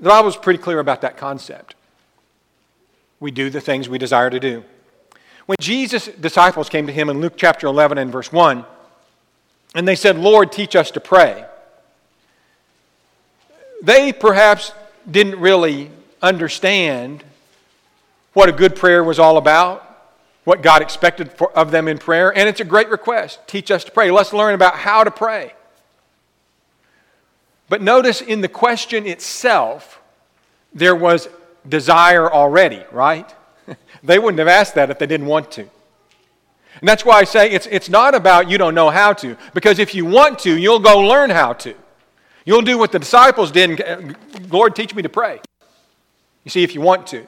The 0.03 0.09
Bible 0.09 0.27
is 0.27 0.35
pretty 0.35 0.59
clear 0.61 0.79
about 0.79 0.99
that 1.01 1.15
concept. 1.15 1.75
We 3.21 3.31
do 3.31 3.49
the 3.49 3.61
things 3.61 3.87
we 3.87 3.97
desire 3.97 4.29
to 4.29 4.37
do. 4.37 4.65
When 5.45 5.55
Jesus' 5.61 6.07
disciples 6.07 6.67
came 6.67 6.87
to 6.87 6.93
him 6.93 7.09
in 7.09 7.21
Luke 7.21 7.35
chapter 7.37 7.67
11 7.67 7.97
and 7.97 8.11
verse 8.11 8.29
1, 8.29 8.65
and 9.75 9.87
they 9.87 9.95
said, 9.95 10.17
Lord, 10.17 10.51
teach 10.51 10.75
us 10.75 10.91
to 10.91 10.99
pray, 10.99 11.45
they 13.81 14.11
perhaps 14.11 14.73
didn't 15.09 15.39
really 15.39 15.89
understand 16.21 17.23
what 18.33 18.49
a 18.49 18.51
good 18.51 18.75
prayer 18.75 19.05
was 19.05 19.19
all 19.19 19.37
about, 19.37 19.89
what 20.43 20.61
God 20.61 20.81
expected 20.81 21.31
for, 21.31 21.49
of 21.57 21.71
them 21.71 21.87
in 21.87 21.97
prayer, 21.97 22.37
and 22.37 22.49
it's 22.49 22.59
a 22.59 22.65
great 22.65 22.89
request. 22.89 23.39
Teach 23.47 23.71
us 23.71 23.85
to 23.85 23.91
pray. 23.91 24.11
Let's 24.11 24.33
learn 24.33 24.53
about 24.53 24.75
how 24.75 25.05
to 25.05 25.11
pray. 25.11 25.53
But 27.73 27.81
notice 27.81 28.21
in 28.21 28.41
the 28.41 28.47
question 28.47 29.07
itself, 29.07 29.99
there 30.75 30.95
was 30.95 31.27
desire 31.67 32.31
already, 32.31 32.83
right? 32.91 33.33
they 34.03 34.19
wouldn't 34.19 34.37
have 34.37 34.47
asked 34.47 34.75
that 34.75 34.91
if 34.91 34.99
they 34.99 35.07
didn't 35.07 35.25
want 35.25 35.49
to. 35.53 35.61
And 35.61 36.87
that's 36.87 37.03
why 37.03 37.15
I 37.17 37.23
say 37.23 37.49
it's, 37.49 37.65
it's 37.65 37.89
not 37.89 38.13
about 38.13 38.47
you 38.47 38.59
don't 38.59 38.75
know 38.75 38.91
how 38.91 39.11
to, 39.13 39.35
because 39.55 39.79
if 39.79 39.95
you 39.95 40.05
want 40.05 40.37
to, 40.41 40.55
you'll 40.55 40.81
go 40.81 40.99
learn 40.99 41.31
how 41.31 41.53
to. 41.53 41.73
You'll 42.45 42.61
do 42.61 42.77
what 42.77 42.91
the 42.91 42.99
disciples 42.99 43.51
did 43.51 43.81
and, 43.81 44.11
uh, 44.11 44.39
Lord, 44.51 44.75
teach 44.75 44.93
me 44.93 45.01
to 45.01 45.09
pray. 45.09 45.41
You 46.43 46.51
see, 46.51 46.61
if 46.61 46.75
you 46.75 46.81
want 46.81 47.07
to. 47.07 47.25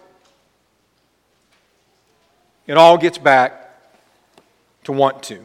It 2.67 2.77
all 2.77 2.99
gets 2.99 3.17
back 3.17 3.79
to 4.83 4.91
want 4.91 5.23
to. 5.23 5.43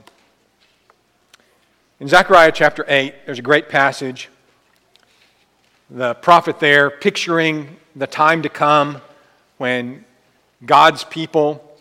In 2.00 2.07
Zechariah 2.07 2.52
chapter 2.52 2.85
8, 2.87 3.14
there's 3.25 3.38
a 3.38 3.42
great 3.42 3.71
passage. 3.71 4.28
The 5.92 6.14
prophet 6.14 6.61
there 6.61 6.88
picturing 6.88 7.76
the 7.97 8.06
time 8.06 8.42
to 8.42 8.49
come 8.49 9.02
when 9.59 10.04
God's 10.64 11.02
people 11.02 11.76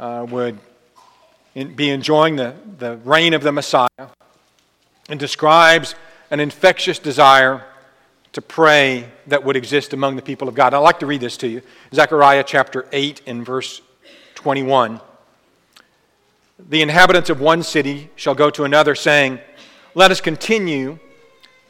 uh, 0.00 0.26
would 0.28 0.58
in, 1.54 1.72
be 1.74 1.90
enjoying 1.90 2.34
the, 2.34 2.56
the 2.78 2.96
reign 3.04 3.34
of 3.34 3.44
the 3.44 3.52
Messiah 3.52 4.08
and 5.08 5.20
describes 5.20 5.94
an 6.32 6.40
infectious 6.40 6.98
desire 6.98 7.64
to 8.32 8.42
pray 8.42 9.08
that 9.28 9.44
would 9.44 9.54
exist 9.54 9.92
among 9.92 10.16
the 10.16 10.22
people 10.22 10.48
of 10.48 10.56
God. 10.56 10.74
I'd 10.74 10.78
like 10.78 10.98
to 10.98 11.06
read 11.06 11.20
this 11.20 11.36
to 11.36 11.46
you 11.46 11.62
Zechariah 11.94 12.42
chapter 12.44 12.88
8 12.90 13.22
and 13.28 13.46
verse 13.46 13.80
21. 14.34 15.00
The 16.58 16.82
inhabitants 16.82 17.30
of 17.30 17.40
one 17.40 17.62
city 17.62 18.10
shall 18.16 18.34
go 18.34 18.50
to 18.50 18.64
another, 18.64 18.96
saying, 18.96 19.38
Let 19.94 20.10
us 20.10 20.20
continue 20.20 20.98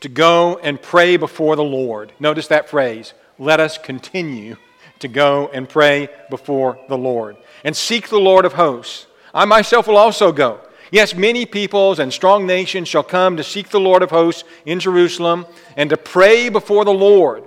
to 0.02 0.08
go 0.08 0.58
and 0.62 0.80
pray 0.80 1.16
before 1.16 1.56
the 1.56 1.64
Lord. 1.64 2.12
Notice 2.20 2.46
that 2.48 2.68
phrase. 2.68 3.14
Let 3.38 3.58
us 3.58 3.78
continue 3.78 4.56
to 5.00 5.08
go 5.08 5.50
and 5.52 5.68
pray 5.68 6.08
before 6.30 6.78
the 6.88 6.98
Lord 6.98 7.36
and 7.64 7.76
seek 7.76 8.08
the 8.08 8.20
Lord 8.20 8.44
of 8.44 8.52
hosts. 8.52 9.06
I 9.34 9.46
myself 9.46 9.88
will 9.88 9.96
also 9.96 10.30
go 10.30 10.60
Yes, 10.92 11.14
many 11.14 11.46
peoples 11.46 11.98
and 11.98 12.12
strong 12.12 12.46
nations 12.46 12.86
shall 12.86 13.02
come 13.02 13.38
to 13.38 13.42
seek 13.42 13.70
the 13.70 13.80
Lord 13.80 14.02
of 14.02 14.10
hosts 14.10 14.44
in 14.66 14.78
Jerusalem 14.78 15.46
and 15.74 15.88
to 15.88 15.96
pray 15.96 16.50
before 16.50 16.84
the 16.84 16.92
Lord. 16.92 17.44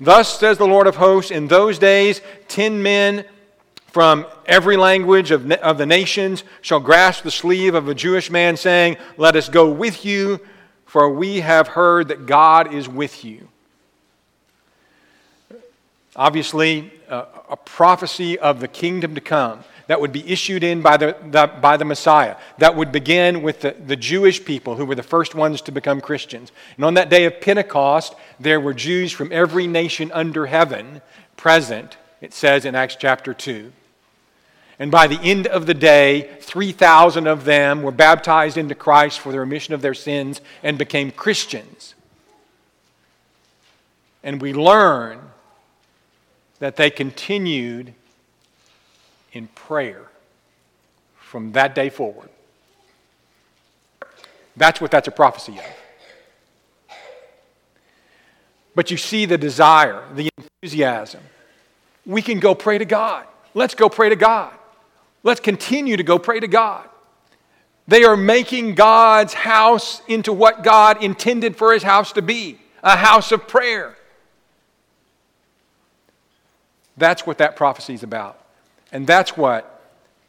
Thus 0.00 0.38
says 0.40 0.56
the 0.56 0.66
Lord 0.66 0.86
of 0.86 0.96
hosts, 0.96 1.30
in 1.30 1.46
those 1.46 1.78
days, 1.78 2.22
ten 2.48 2.82
men 2.82 3.26
from 3.88 4.24
every 4.46 4.78
language 4.78 5.30
of, 5.30 5.50
of 5.52 5.76
the 5.76 5.84
nations 5.84 6.42
shall 6.62 6.80
grasp 6.80 7.22
the 7.22 7.30
sleeve 7.30 7.74
of 7.74 7.86
a 7.86 7.94
Jewish 7.94 8.30
man, 8.30 8.56
saying, 8.56 8.96
Let 9.18 9.36
us 9.36 9.50
go 9.50 9.70
with 9.70 10.06
you, 10.06 10.40
for 10.96 11.10
we 11.10 11.40
have 11.40 11.68
heard 11.68 12.08
that 12.08 12.24
God 12.24 12.72
is 12.72 12.88
with 12.88 13.22
you. 13.22 13.48
Obviously, 16.16 16.90
uh, 17.10 17.26
a 17.50 17.56
prophecy 17.58 18.38
of 18.38 18.60
the 18.60 18.66
kingdom 18.66 19.14
to 19.14 19.20
come 19.20 19.62
that 19.88 20.00
would 20.00 20.10
be 20.10 20.26
issued 20.26 20.64
in 20.64 20.80
by 20.80 20.96
the, 20.96 21.14
the, 21.30 21.52
by 21.60 21.76
the 21.76 21.84
Messiah, 21.84 22.36
that 22.56 22.76
would 22.76 22.92
begin 22.92 23.42
with 23.42 23.60
the, 23.60 23.72
the 23.72 23.94
Jewish 23.94 24.42
people 24.42 24.76
who 24.76 24.86
were 24.86 24.94
the 24.94 25.02
first 25.02 25.34
ones 25.34 25.60
to 25.60 25.70
become 25.70 26.00
Christians. 26.00 26.50
And 26.76 26.84
on 26.86 26.94
that 26.94 27.10
day 27.10 27.26
of 27.26 27.42
Pentecost, 27.42 28.14
there 28.40 28.58
were 28.58 28.72
Jews 28.72 29.12
from 29.12 29.30
every 29.32 29.66
nation 29.66 30.10
under 30.12 30.46
heaven 30.46 31.02
present, 31.36 31.98
it 32.22 32.32
says 32.32 32.64
in 32.64 32.74
Acts 32.74 32.96
chapter 32.98 33.34
2. 33.34 33.70
And 34.78 34.90
by 34.90 35.06
the 35.06 35.18
end 35.20 35.46
of 35.46 35.66
the 35.66 35.74
day, 35.74 36.36
3,000 36.40 37.26
of 37.26 37.44
them 37.44 37.82
were 37.82 37.92
baptized 37.92 38.58
into 38.58 38.74
Christ 38.74 39.20
for 39.20 39.32
the 39.32 39.40
remission 39.40 39.72
of 39.72 39.80
their 39.80 39.94
sins 39.94 40.40
and 40.62 40.76
became 40.76 41.10
Christians. 41.10 41.94
And 44.22 44.42
we 44.42 44.52
learn 44.52 45.20
that 46.58 46.76
they 46.76 46.90
continued 46.90 47.94
in 49.32 49.46
prayer 49.48 50.06
from 51.16 51.52
that 51.52 51.74
day 51.74 51.88
forward. 51.88 52.28
That's 54.56 54.80
what 54.80 54.90
that's 54.90 55.08
a 55.08 55.12
prophecy 55.12 55.58
of. 55.58 56.96
But 58.74 58.90
you 58.90 58.96
see 58.98 59.24
the 59.24 59.38
desire, 59.38 60.02
the 60.14 60.28
enthusiasm. 60.36 61.22
We 62.04 62.20
can 62.20 62.40
go 62.40 62.54
pray 62.54 62.78
to 62.78 62.84
God. 62.84 63.26
Let's 63.54 63.74
go 63.74 63.88
pray 63.88 64.10
to 64.10 64.16
God. 64.16 64.52
Let's 65.26 65.40
continue 65.40 65.96
to 65.96 66.04
go 66.04 66.20
pray 66.20 66.38
to 66.38 66.46
God. 66.46 66.88
They 67.88 68.04
are 68.04 68.16
making 68.16 68.76
God's 68.76 69.34
house 69.34 70.00
into 70.06 70.32
what 70.32 70.62
God 70.62 71.02
intended 71.02 71.56
for 71.56 71.72
his 71.72 71.82
house 71.82 72.12
to 72.12 72.22
be 72.22 72.60
a 72.80 72.96
house 72.96 73.32
of 73.32 73.48
prayer. 73.48 73.96
That's 76.96 77.26
what 77.26 77.38
that 77.38 77.56
prophecy 77.56 77.92
is 77.92 78.04
about. 78.04 78.40
And 78.92 79.04
that's 79.04 79.36
what 79.36 79.82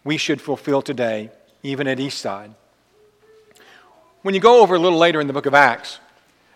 we 0.04 0.18
should 0.18 0.42
fulfill 0.42 0.82
today, 0.82 1.30
even 1.62 1.88
at 1.88 2.00
Eastside. 2.00 2.56
When 4.24 4.34
you 4.34 4.42
go 4.42 4.64
over 4.64 4.74
a 4.74 4.80
little 4.80 4.98
later 4.98 5.22
in 5.22 5.28
the 5.28 5.34
book 5.34 5.46
of 5.46 5.54
Acts, 5.54 6.00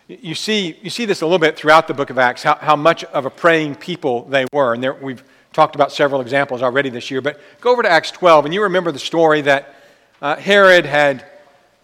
you 0.08 0.34
see, 0.34 0.80
you 0.82 0.90
see 0.90 1.06
this 1.06 1.22
a 1.22 1.28
little 1.28 1.38
bit 1.38 1.58
throughout 1.58 1.88
the 1.88 1.94
book 1.94 2.10
of 2.10 2.18
Acts, 2.18 2.42
how, 2.42 2.56
how 2.56 2.76
much 2.76 3.04
of 3.04 3.28
a 3.28 3.30
praying 3.30 3.76
people 3.76 4.24
they 4.24 4.48
were. 4.52 4.74
And 4.74 4.82
there, 4.82 4.96
we've 4.96 5.24
talked 5.54 5.76
about 5.76 5.92
several 5.92 6.22
examples 6.22 6.62
already 6.62 6.90
this 6.90 7.12
year. 7.12 7.22
But 7.22 7.40
go 7.60 7.72
over 7.72 7.84
to 7.84 7.90
Acts 7.90 8.12
12, 8.12 8.46
and 8.46 8.54
you 8.54 8.64
remember 8.64 8.92
the 8.92 9.00
story 9.00 9.42
that 9.42 9.76
uh, 10.22 10.36
Herod 10.36 10.86
had 10.86 11.26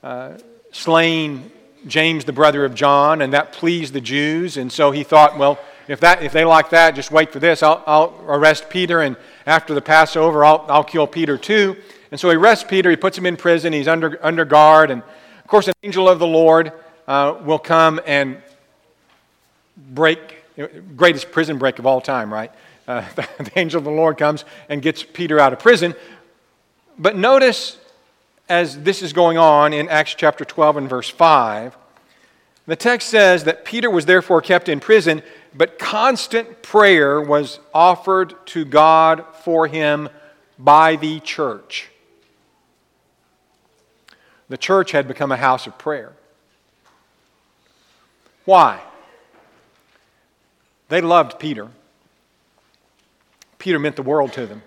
uh, 0.03 0.37
slain 0.71 1.51
James, 1.85 2.25
the 2.25 2.33
brother 2.33 2.65
of 2.65 2.75
John, 2.75 3.21
and 3.21 3.33
that 3.33 3.51
pleased 3.51 3.93
the 3.93 4.01
Jews. 4.01 4.57
And 4.57 4.71
so 4.71 4.91
he 4.91 5.03
thought, 5.03 5.37
well, 5.37 5.59
if, 5.87 5.99
that, 6.01 6.21
if 6.21 6.31
they 6.31 6.45
like 6.45 6.69
that, 6.71 6.95
just 6.95 7.11
wait 7.11 7.31
for 7.31 7.39
this. 7.39 7.63
I'll, 7.63 7.83
I'll 7.85 8.23
arrest 8.27 8.69
Peter, 8.69 9.01
and 9.01 9.15
after 9.45 9.73
the 9.73 9.81
Passover, 9.81 10.43
I'll, 10.43 10.65
I'll 10.67 10.83
kill 10.83 11.07
Peter 11.07 11.37
too. 11.37 11.75
And 12.11 12.19
so 12.19 12.29
he 12.29 12.35
arrests 12.35 12.65
Peter, 12.67 12.89
he 12.89 12.95
puts 12.95 13.17
him 13.17 13.25
in 13.25 13.35
prison, 13.35 13.73
he's 13.73 13.87
under, 13.87 14.23
under 14.25 14.45
guard. 14.45 14.91
And 14.91 15.01
of 15.01 15.47
course, 15.47 15.67
an 15.67 15.73
angel 15.83 16.07
of 16.07 16.19
the 16.19 16.27
Lord 16.27 16.71
uh, 17.07 17.37
will 17.43 17.59
come 17.59 17.99
and 18.05 18.41
break, 19.77 20.43
greatest 20.95 21.31
prison 21.31 21.57
break 21.57 21.79
of 21.79 21.85
all 21.85 22.01
time, 22.01 22.33
right? 22.33 22.51
Uh, 22.87 23.03
the 23.15 23.51
angel 23.55 23.79
of 23.79 23.83
the 23.83 23.91
Lord 23.91 24.17
comes 24.17 24.45
and 24.69 24.81
gets 24.81 25.03
Peter 25.03 25.39
out 25.39 25.53
of 25.53 25.59
prison. 25.59 25.95
But 26.97 27.15
notice 27.15 27.77
as 28.49 28.81
this 28.81 29.01
is 29.01 29.13
going 29.13 29.37
on 29.37 29.73
in 29.73 29.89
Acts 29.89 30.15
chapter 30.15 30.45
12 30.45 30.77
and 30.77 30.89
verse 30.89 31.09
5, 31.09 31.77
the 32.65 32.75
text 32.75 33.09
says 33.09 33.45
that 33.45 33.65
Peter 33.65 33.89
was 33.89 34.05
therefore 34.05 34.41
kept 34.41 34.69
in 34.69 34.79
prison, 34.79 35.21
but 35.53 35.79
constant 35.79 36.61
prayer 36.61 37.21
was 37.21 37.59
offered 37.73 38.33
to 38.47 38.65
God 38.65 39.25
for 39.43 39.67
him 39.67 40.09
by 40.59 40.95
the 40.95 41.19
church. 41.19 41.89
The 44.49 44.57
church 44.57 44.91
had 44.91 45.07
become 45.07 45.31
a 45.31 45.37
house 45.37 45.67
of 45.67 45.77
prayer. 45.77 46.13
Why? 48.45 48.81
They 50.89 51.01
loved 51.01 51.37
Peter. 51.37 51.69
Peter 53.59 53.79
meant 53.79 53.95
the 53.95 54.03
world 54.03 54.33
to 54.33 54.45
them. 54.45 54.61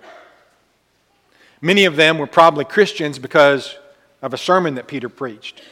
Many 1.60 1.84
of 1.84 1.96
them 1.96 2.18
were 2.18 2.26
probably 2.26 2.64
Christians 2.64 3.18
because 3.18 3.76
of 4.22 4.34
a 4.34 4.38
sermon 4.38 4.74
that 4.74 4.86
Peter 4.86 5.08
preached 5.08 5.62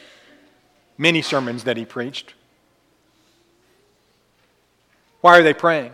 many 0.99 1.21
sermons 1.23 1.63
that 1.63 1.77
he 1.77 1.85
preached. 1.85 2.35
Why 5.21 5.39
are 5.39 5.43
they 5.43 5.53
praying? 5.53 5.93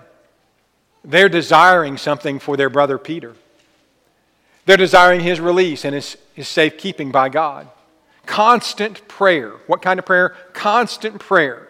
They're 1.05 1.29
desiring 1.29 1.97
something 1.97 2.39
for 2.39 2.57
their 2.57 2.69
brother 2.69 2.97
Peter. 2.97 3.35
They're 4.65 4.75
desiring 4.75 5.21
his 5.21 5.39
release 5.39 5.85
and 5.85 5.93
his, 5.93 6.17
his 6.33 6.47
safekeeping 6.47 7.11
by 7.11 7.29
God. 7.29 7.69
Constant 8.25 9.07
prayer. 9.07 9.51
What 9.67 9.83
kind 9.83 9.99
of 9.99 10.05
prayer? 10.05 10.35
Constant 10.53 11.19
prayer. 11.19 11.67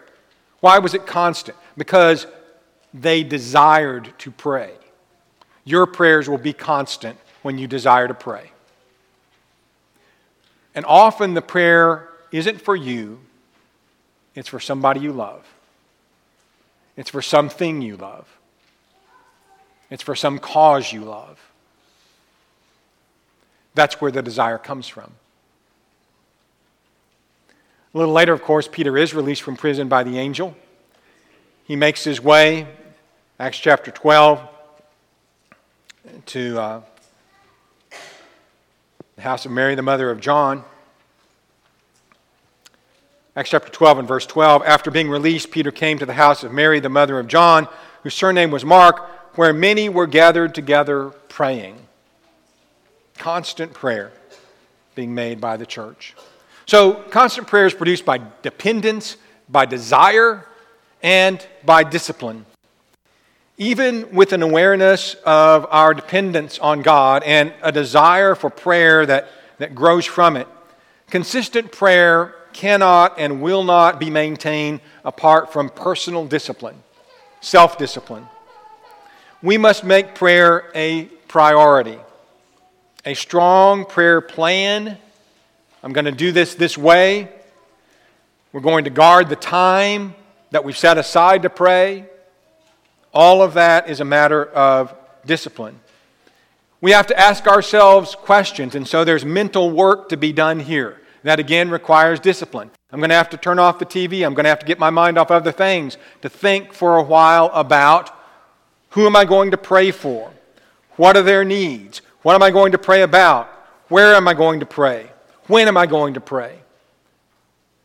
Why 0.60 0.78
was 0.78 0.94
it 0.94 1.06
constant? 1.06 1.56
Because 1.76 2.26
they 2.94 3.22
desired 3.22 4.14
to 4.20 4.30
pray. 4.30 4.72
Your 5.66 5.84
prayers 5.84 6.28
will 6.28 6.38
be 6.38 6.52
constant 6.52 7.18
when 7.42 7.58
you 7.58 7.66
desire 7.66 8.08
to 8.08 8.14
pray. 8.14 8.52
And 10.74 10.86
often 10.86 11.34
the 11.34 11.42
prayer 11.42 12.08
isn't 12.30 12.62
for 12.62 12.76
you, 12.76 13.18
it's 14.34 14.48
for 14.48 14.60
somebody 14.60 15.00
you 15.00 15.12
love. 15.12 15.44
It's 16.96 17.10
for 17.10 17.20
something 17.20 17.82
you 17.82 17.96
love. 17.96 18.28
It's 19.90 20.02
for 20.02 20.14
some 20.14 20.38
cause 20.38 20.92
you 20.92 21.02
love. 21.02 21.38
That's 23.74 24.00
where 24.00 24.10
the 24.10 24.22
desire 24.22 24.58
comes 24.58 24.86
from. 24.86 25.12
A 27.92 27.98
little 27.98 28.14
later, 28.14 28.32
of 28.32 28.42
course, 28.42 28.68
Peter 28.70 28.96
is 28.96 29.14
released 29.14 29.42
from 29.42 29.56
prison 29.56 29.88
by 29.88 30.04
the 30.04 30.18
angel. 30.18 30.56
He 31.64 31.74
makes 31.74 32.04
his 32.04 32.20
way, 32.20 32.68
Acts 33.40 33.58
chapter 33.58 33.90
12, 33.90 34.40
to 36.26 36.58
uh, 36.58 36.80
the 39.16 39.22
house 39.22 39.46
of 39.46 39.52
Mary, 39.52 39.74
the 39.74 39.82
mother 39.82 40.10
of 40.10 40.20
John. 40.20 40.64
Acts 43.34 43.50
chapter 43.50 43.70
12 43.70 43.98
and 43.98 44.08
verse 44.08 44.26
12. 44.26 44.62
After 44.64 44.90
being 44.90 45.10
released, 45.10 45.50
Peter 45.50 45.70
came 45.70 45.98
to 45.98 46.06
the 46.06 46.14
house 46.14 46.42
of 46.42 46.52
Mary, 46.52 46.80
the 46.80 46.88
mother 46.88 47.18
of 47.18 47.28
John, 47.28 47.68
whose 48.02 48.14
surname 48.14 48.50
was 48.50 48.64
Mark, 48.64 49.36
where 49.36 49.52
many 49.52 49.88
were 49.88 50.06
gathered 50.06 50.54
together 50.54 51.10
praying. 51.28 51.76
Constant 53.18 53.74
prayer 53.74 54.12
being 54.94 55.14
made 55.14 55.40
by 55.40 55.56
the 55.56 55.66
church. 55.66 56.14
So, 56.64 56.94
constant 56.94 57.46
prayer 57.46 57.66
is 57.66 57.74
produced 57.74 58.04
by 58.04 58.20
dependence, 58.42 59.16
by 59.48 59.66
desire, 59.66 60.46
and 61.02 61.46
by 61.64 61.84
discipline. 61.84 62.46
Even 63.58 64.14
with 64.14 64.32
an 64.32 64.42
awareness 64.42 65.14
of 65.24 65.66
our 65.70 65.94
dependence 65.94 66.58
on 66.58 66.82
God 66.82 67.22
and 67.22 67.52
a 67.62 67.72
desire 67.72 68.34
for 68.34 68.50
prayer 68.50 69.06
that, 69.06 69.28
that 69.58 69.74
grows 69.74 70.04
from 70.04 70.36
it, 70.36 70.46
consistent 71.08 71.72
prayer 71.72 72.34
cannot 72.52 73.18
and 73.18 73.40
will 73.40 73.64
not 73.64 73.98
be 73.98 74.10
maintained 74.10 74.80
apart 75.04 75.52
from 75.52 75.70
personal 75.70 76.26
discipline, 76.26 76.76
self 77.40 77.78
discipline. 77.78 78.26
We 79.42 79.58
must 79.58 79.84
make 79.84 80.14
prayer 80.14 80.70
a 80.74 81.06
priority. 81.28 81.98
A 83.04 83.14
strong 83.14 83.84
prayer 83.84 84.20
plan 84.20 84.98
I'm 85.86 85.92
going 85.92 86.06
to 86.06 86.10
do 86.10 86.32
this 86.32 86.56
this 86.56 86.76
way. 86.76 87.28
We're 88.52 88.60
going 88.60 88.82
to 88.84 88.90
guard 88.90 89.28
the 89.28 89.36
time 89.36 90.16
that 90.50 90.64
we've 90.64 90.76
set 90.76 90.98
aside 90.98 91.42
to 91.42 91.48
pray. 91.48 92.06
All 93.16 93.40
of 93.40 93.54
that 93.54 93.88
is 93.88 94.00
a 94.00 94.04
matter 94.04 94.44
of 94.44 94.94
discipline. 95.24 95.80
We 96.82 96.90
have 96.90 97.06
to 97.06 97.18
ask 97.18 97.46
ourselves 97.46 98.14
questions, 98.14 98.74
and 98.74 98.86
so 98.86 99.04
there's 99.04 99.24
mental 99.24 99.70
work 99.70 100.10
to 100.10 100.18
be 100.18 100.34
done 100.34 100.60
here. 100.60 101.00
That 101.22 101.40
again 101.40 101.70
requires 101.70 102.20
discipline. 102.20 102.70
I'm 102.92 103.00
going 103.00 103.08
to 103.08 103.16
have 103.16 103.30
to 103.30 103.38
turn 103.38 103.58
off 103.58 103.78
the 103.78 103.86
TV. 103.86 104.22
I'm 104.24 104.34
going 104.34 104.44
to 104.44 104.50
have 104.50 104.58
to 104.58 104.66
get 104.66 104.78
my 104.78 104.90
mind 104.90 105.16
off 105.16 105.30
other 105.30 105.50
things 105.50 105.96
to 106.20 106.28
think 106.28 106.74
for 106.74 106.98
a 106.98 107.02
while 107.02 107.50
about 107.54 108.14
who 108.90 109.06
am 109.06 109.16
I 109.16 109.24
going 109.24 109.50
to 109.52 109.56
pray 109.56 109.92
for? 109.92 110.30
What 110.96 111.16
are 111.16 111.22
their 111.22 111.42
needs? 111.42 112.02
What 112.20 112.34
am 112.34 112.42
I 112.42 112.50
going 112.50 112.72
to 112.72 112.78
pray 112.78 113.00
about? 113.00 113.48
Where 113.88 114.14
am 114.14 114.28
I 114.28 114.34
going 114.34 114.60
to 114.60 114.66
pray? 114.66 115.10
When 115.46 115.68
am 115.68 115.78
I 115.78 115.86
going 115.86 116.12
to 116.14 116.20
pray? 116.20 116.58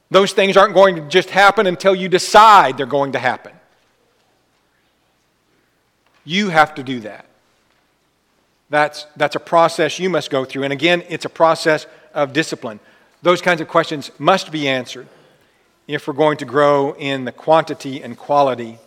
Those 0.09 0.33
things 0.33 0.57
aren't 0.57 0.73
going 0.73 0.97
to 0.97 1.07
just 1.07 1.29
happen 1.29 1.67
until 1.67 1.95
you 1.95 2.09
decide 2.09 2.75
they're 2.75 2.85
going 2.85 3.13
to 3.13 3.19
happen. 3.19 3.53
You 6.23 6.49
have 6.49 6.75
to 6.75 6.83
do 6.83 6.99
that. 7.01 7.25
That's, 8.69 9.05
that's 9.15 9.35
a 9.35 9.39
process 9.39 9.99
you 9.99 10.09
must 10.09 10.29
go 10.29 10.45
through. 10.45 10.63
And 10.63 10.73
again, 10.73 11.03
it's 11.09 11.25
a 11.25 11.29
process 11.29 11.85
of 12.13 12.31
discipline. 12.31 12.79
Those 13.21 13.41
kinds 13.41 13.61
of 13.61 13.67
questions 13.67 14.11
must 14.17 14.51
be 14.51 14.67
answered 14.67 15.07
if 15.87 16.07
we're 16.07 16.13
going 16.13 16.37
to 16.37 16.45
grow 16.45 16.93
in 16.95 17.25
the 17.25 17.31
quantity 17.31 18.01
and 18.01 18.17
quality 18.17 18.77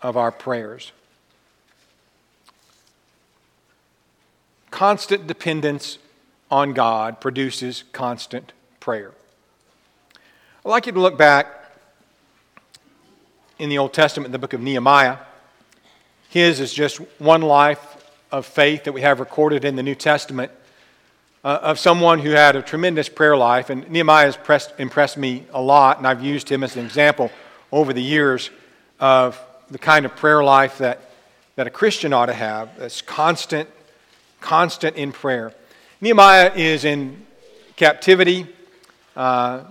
of 0.00 0.16
our 0.16 0.30
prayers. 0.30 0.92
Constant 4.70 5.26
dependence 5.26 5.98
on 6.50 6.72
God 6.72 7.20
produces 7.20 7.84
constant 7.92 8.52
prayer. 8.78 9.12
I'd 10.64 10.68
like 10.68 10.86
you 10.86 10.92
to 10.92 11.00
look 11.00 11.18
back 11.18 11.46
in 13.58 13.68
the 13.68 13.78
Old 13.78 13.92
Testament, 13.92 14.32
the 14.32 14.38
book 14.38 14.52
of 14.52 14.60
Nehemiah. 14.60 15.18
His 16.32 16.60
is 16.60 16.72
just 16.72 16.96
one 17.20 17.42
life 17.42 17.78
of 18.30 18.46
faith 18.46 18.84
that 18.84 18.92
we 18.92 19.02
have 19.02 19.20
recorded 19.20 19.66
in 19.66 19.76
the 19.76 19.82
New 19.82 19.94
Testament 19.94 20.50
uh, 21.44 21.58
of 21.60 21.78
someone 21.78 22.20
who 22.20 22.30
had 22.30 22.56
a 22.56 22.62
tremendous 22.62 23.10
prayer 23.10 23.36
life. 23.36 23.68
And 23.68 23.86
Nehemiah 23.90 24.24
has 24.24 24.36
pressed, 24.38 24.72
impressed 24.78 25.18
me 25.18 25.44
a 25.52 25.60
lot, 25.60 25.98
and 25.98 26.06
I've 26.06 26.24
used 26.24 26.48
him 26.48 26.64
as 26.64 26.74
an 26.74 26.86
example 26.86 27.30
over 27.70 27.92
the 27.92 28.02
years 28.02 28.48
of 28.98 29.38
the 29.70 29.76
kind 29.76 30.06
of 30.06 30.16
prayer 30.16 30.42
life 30.42 30.78
that, 30.78 31.02
that 31.56 31.66
a 31.66 31.70
Christian 31.70 32.14
ought 32.14 32.26
to 32.26 32.32
have 32.32 32.78
that's 32.78 33.02
constant, 33.02 33.68
constant 34.40 34.96
in 34.96 35.12
prayer. 35.12 35.52
Nehemiah 36.00 36.50
is 36.54 36.86
in 36.86 37.26
captivity. 37.76 38.46
Uh, 39.14 39.64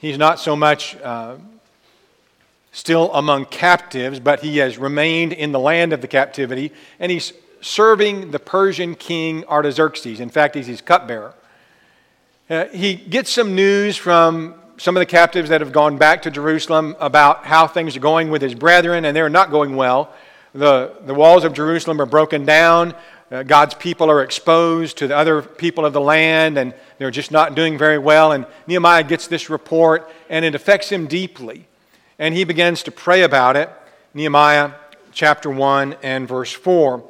he's 0.00 0.18
not 0.18 0.40
so 0.40 0.56
much 0.56 0.96
uh, 0.96 1.36
still 2.76 3.12
among 3.14 3.46
captives, 3.46 4.20
but 4.20 4.40
he 4.40 4.58
has 4.58 4.76
remained 4.76 5.32
in 5.32 5.52
the 5.52 5.58
land 5.58 5.92
of 5.92 6.00
the 6.00 6.08
captivity, 6.08 6.72
and 7.00 7.10
he's 7.10 7.32
serving 7.60 8.30
the 8.30 8.38
Persian 8.38 8.94
king 8.94 9.44
Artaxerxes. 9.46 10.20
In 10.20 10.28
fact, 10.28 10.54
he's 10.54 10.66
his 10.66 10.80
cupbearer. 10.80 11.34
Uh, 12.50 12.66
he 12.66 12.94
gets 12.94 13.30
some 13.30 13.54
news 13.54 13.96
from 13.96 14.54
some 14.76 14.96
of 14.96 15.00
the 15.00 15.06
captives 15.06 15.48
that 15.48 15.60
have 15.62 15.72
gone 15.72 15.96
back 15.96 16.22
to 16.22 16.30
Jerusalem 16.30 16.94
about 17.00 17.46
how 17.46 17.66
things 17.66 17.96
are 17.96 18.00
going 18.00 18.30
with 18.30 18.42
his 18.42 18.54
brethren, 18.54 19.04
and 19.04 19.16
they're 19.16 19.30
not 19.30 19.50
going 19.50 19.74
well. 19.74 20.12
The, 20.52 20.92
the 21.06 21.14
walls 21.14 21.44
of 21.44 21.54
Jerusalem 21.54 22.00
are 22.00 22.06
broken 22.06 22.44
down 22.44 22.94
uh, 23.30 23.42
God's 23.42 23.74
people 23.74 24.08
are 24.08 24.22
exposed 24.22 24.98
to 24.98 25.08
the 25.08 25.16
other 25.16 25.42
people 25.42 25.84
of 25.84 25.92
the 25.92 26.00
land 26.00 26.58
and 26.58 26.72
they're 26.98 27.10
just 27.10 27.32
not 27.32 27.56
doing 27.56 27.76
very 27.76 27.98
well. 27.98 28.30
And 28.30 28.46
Nehemiah 28.68 29.02
gets 29.02 29.26
this 29.26 29.50
report 29.50 30.08
and 30.28 30.44
it 30.44 30.54
affects 30.54 30.90
him 30.90 31.06
deeply. 31.08 31.66
And 32.18 32.34
he 32.34 32.44
begins 32.44 32.82
to 32.84 32.90
pray 32.90 33.22
about 33.22 33.56
it. 33.56 33.70
Nehemiah 34.14 34.72
chapter 35.12 35.50
1 35.50 35.96
and 36.02 36.26
verse 36.28 36.52
4. 36.52 37.02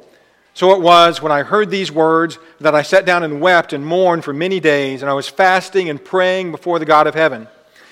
So 0.53 0.73
it 0.73 0.81
was 0.81 1.21
when 1.21 1.31
I 1.31 1.43
heard 1.43 1.69
these 1.69 1.91
words 1.91 2.39
that 2.59 2.73
I 2.73 2.81
sat 2.81 3.05
down 3.05 3.23
and 3.23 3.39
wept 3.39 3.73
and 3.73 3.85
mourned 3.85 4.23
for 4.23 4.33
many 4.33 4.59
days, 4.59 5.01
and 5.01 5.09
I 5.09 5.13
was 5.13 5.27
fasting 5.27 5.89
and 5.89 6.03
praying 6.03 6.51
before 6.51 6.79
the 6.79 6.85
God 6.85 7.05
of 7.05 7.13
heaven. 7.13 7.47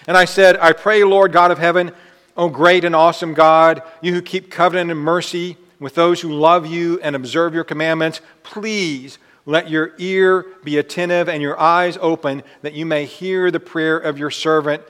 And 0.07 0.17
I 0.17 0.25
said, 0.25 0.57
I 0.57 0.73
pray, 0.73 1.03
Lord 1.03 1.31
God 1.31 1.51
of 1.51 1.59
heaven, 1.59 1.91
O 2.37 2.49
great 2.49 2.83
and 2.83 2.95
awesome 2.95 3.33
God, 3.33 3.81
you 4.01 4.13
who 4.13 4.21
keep 4.21 4.51
covenant 4.51 4.91
and 4.91 4.99
mercy 4.99 5.57
with 5.79 5.95
those 5.95 6.21
who 6.21 6.33
love 6.33 6.65
you 6.65 6.99
and 7.01 7.15
observe 7.15 7.53
your 7.53 7.63
commandments, 7.63 8.19
please 8.43 9.19
let 9.45 9.69
your 9.69 9.93
ear 9.99 10.45
be 10.63 10.77
attentive 10.77 11.29
and 11.29 11.41
your 11.41 11.59
eyes 11.59 11.97
open 12.01 12.43
that 12.61 12.73
you 12.73 12.85
may 12.85 13.05
hear 13.05 13.51
the 13.51 13.59
prayer 13.59 13.97
of 13.97 14.17
your 14.17 14.31
servant, 14.31 14.81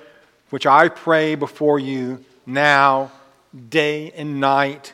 which 0.50 0.66
I 0.66 0.90
pray 0.90 1.36
before 1.36 1.80
you 1.80 2.24
now, 2.46 3.12
day 3.70 4.12
and 4.12 4.40
night, 4.40 4.94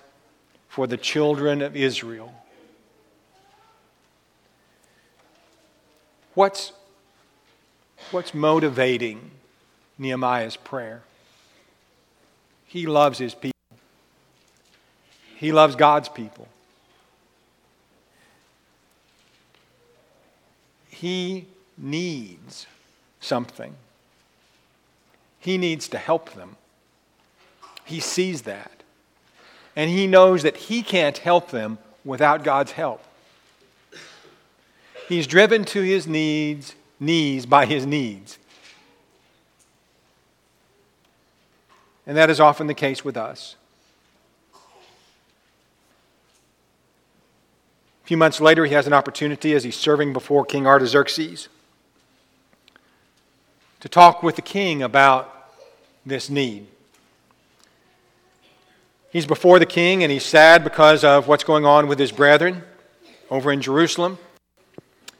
for 0.67 0.87
the 0.87 0.97
children 0.97 1.61
of 1.61 1.75
Israel. 1.75 2.33
What's, 6.33 6.71
what's 8.11 8.33
motivating 8.33 9.31
Nehemiah's 9.97 10.55
prayer? 10.55 11.01
He 12.65 12.87
loves 12.87 13.17
his 13.19 13.33
people. 13.33 13.51
He 15.35 15.51
loves 15.51 15.75
God's 15.75 16.07
people. 16.07 16.47
He 20.87 21.47
needs 21.77 22.67
something. 23.19 23.75
He 25.41 25.57
needs 25.57 25.87
to 25.89 25.97
help 25.97 26.33
them. 26.33 26.55
He 27.83 27.99
sees 27.99 28.43
that. 28.43 28.83
And 29.75 29.89
he 29.89 30.05
knows 30.05 30.43
that 30.43 30.55
he 30.55 30.83
can't 30.83 31.17
help 31.17 31.49
them 31.49 31.79
without 32.05 32.43
God's 32.43 32.73
help. 32.73 33.03
He's 35.09 35.25
driven 35.27 35.65
to 35.65 35.81
his 35.81 36.07
needs, 36.07 36.75
knees 36.99 37.45
by 37.47 37.65
his 37.65 37.85
needs. 37.85 38.37
And 42.05 42.15
that 42.15 42.29
is 42.29 42.39
often 42.39 42.67
the 42.67 42.73
case 42.73 43.03
with 43.03 43.17
us. 43.17 43.55
A 48.03 48.07
few 48.07 48.17
months 48.17 48.39
later, 48.39 48.65
he 48.65 48.73
has 48.73 48.85
an 48.85 48.93
opportunity 48.93 49.53
as 49.55 49.63
he's 49.63 49.75
serving 49.75 50.13
before 50.13 50.45
King 50.45 50.67
Artaxerxes 50.67 51.49
to 53.81 53.89
talk 53.89 54.23
with 54.23 54.35
the 54.35 54.41
king 54.41 54.81
about 54.81 55.49
this 56.05 56.29
need. 56.29 56.67
He's 59.11 59.25
before 59.25 59.59
the 59.59 59.65
king 59.65 60.03
and 60.03 60.11
he's 60.11 60.25
sad 60.25 60.63
because 60.63 61.03
of 61.03 61.27
what's 61.27 61.43
going 61.43 61.65
on 61.65 61.87
with 61.87 61.99
his 61.99 62.11
brethren. 62.11 62.63
over 63.29 63.51
in 63.51 63.61
Jerusalem. 63.61 64.17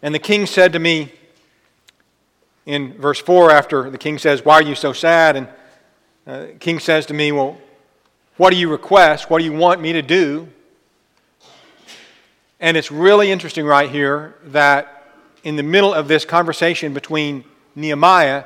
And 0.02 0.14
the 0.14 0.20
king 0.20 0.46
said 0.46 0.74
to 0.74 0.80
me, 0.80 1.14
in 2.66 2.94
verse 2.94 3.20
4, 3.20 3.52
after 3.52 3.90
the 3.90 3.98
king 3.98 4.18
says, 4.18 4.44
Why 4.44 4.56
are 4.56 4.62
you 4.62 4.76
so 4.76 4.94
sad? 4.94 5.36
And 5.36 5.48
uh, 6.28 6.46
king 6.60 6.80
says 6.80 7.06
to 7.08 7.14
me, 7.14 7.32
Well, 7.32 7.58
what 8.38 8.52
do 8.52 8.58
you 8.58 8.70
request? 8.70 9.30
What 9.30 9.40
do 9.40 9.46
you 9.46 9.54
want 9.54 9.82
me 9.82 9.94
to 9.94 10.02
do? 10.02 10.48
And 12.60 12.78
it's 12.78 12.92
really 12.92 13.32
interesting 13.32 13.66
right 13.66 13.90
here 13.90 14.36
that 14.46 15.08
in 15.44 15.56
the 15.56 15.64
middle 15.64 15.94
of 15.94 16.08
this 16.08 16.26
conversation 16.26 16.94
between 16.94 17.44
Nehemiah 17.76 18.46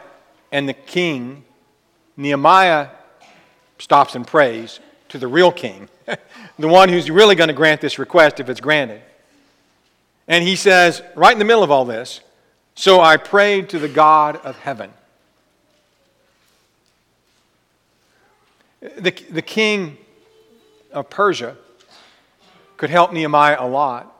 and 0.51 0.69
the 0.69 0.73
king, 0.73 1.43
Nehemiah 2.17 2.89
stops 3.79 4.15
and 4.15 4.25
prays 4.25 4.79
to 5.09 5.17
the 5.17 5.27
real 5.27 5.51
king, 5.51 5.89
the 6.59 6.67
one 6.67 6.89
who's 6.89 7.09
really 7.09 7.35
going 7.35 7.47
to 7.47 7.53
grant 7.53 7.81
this 7.81 7.99
request 7.99 8.39
if 8.39 8.49
it's 8.49 8.61
granted. 8.61 9.01
And 10.27 10.43
he 10.43 10.55
says, 10.55 11.01
right 11.15 11.33
in 11.33 11.39
the 11.39 11.45
middle 11.45 11.63
of 11.63 11.71
all 11.71 11.85
this, 11.85 12.21
so 12.73 12.99
I 12.99 13.17
prayed 13.17 13.69
to 13.69 13.79
the 13.79 13.87
God 13.87 14.37
of 14.37 14.57
heaven. 14.57 14.91
The, 18.81 19.11
the 19.29 19.41
king 19.41 19.97
of 20.91 21.09
Persia 21.09 21.55
could 22.77 22.89
help 22.89 23.13
Nehemiah 23.13 23.57
a 23.59 23.67
lot. 23.67 24.11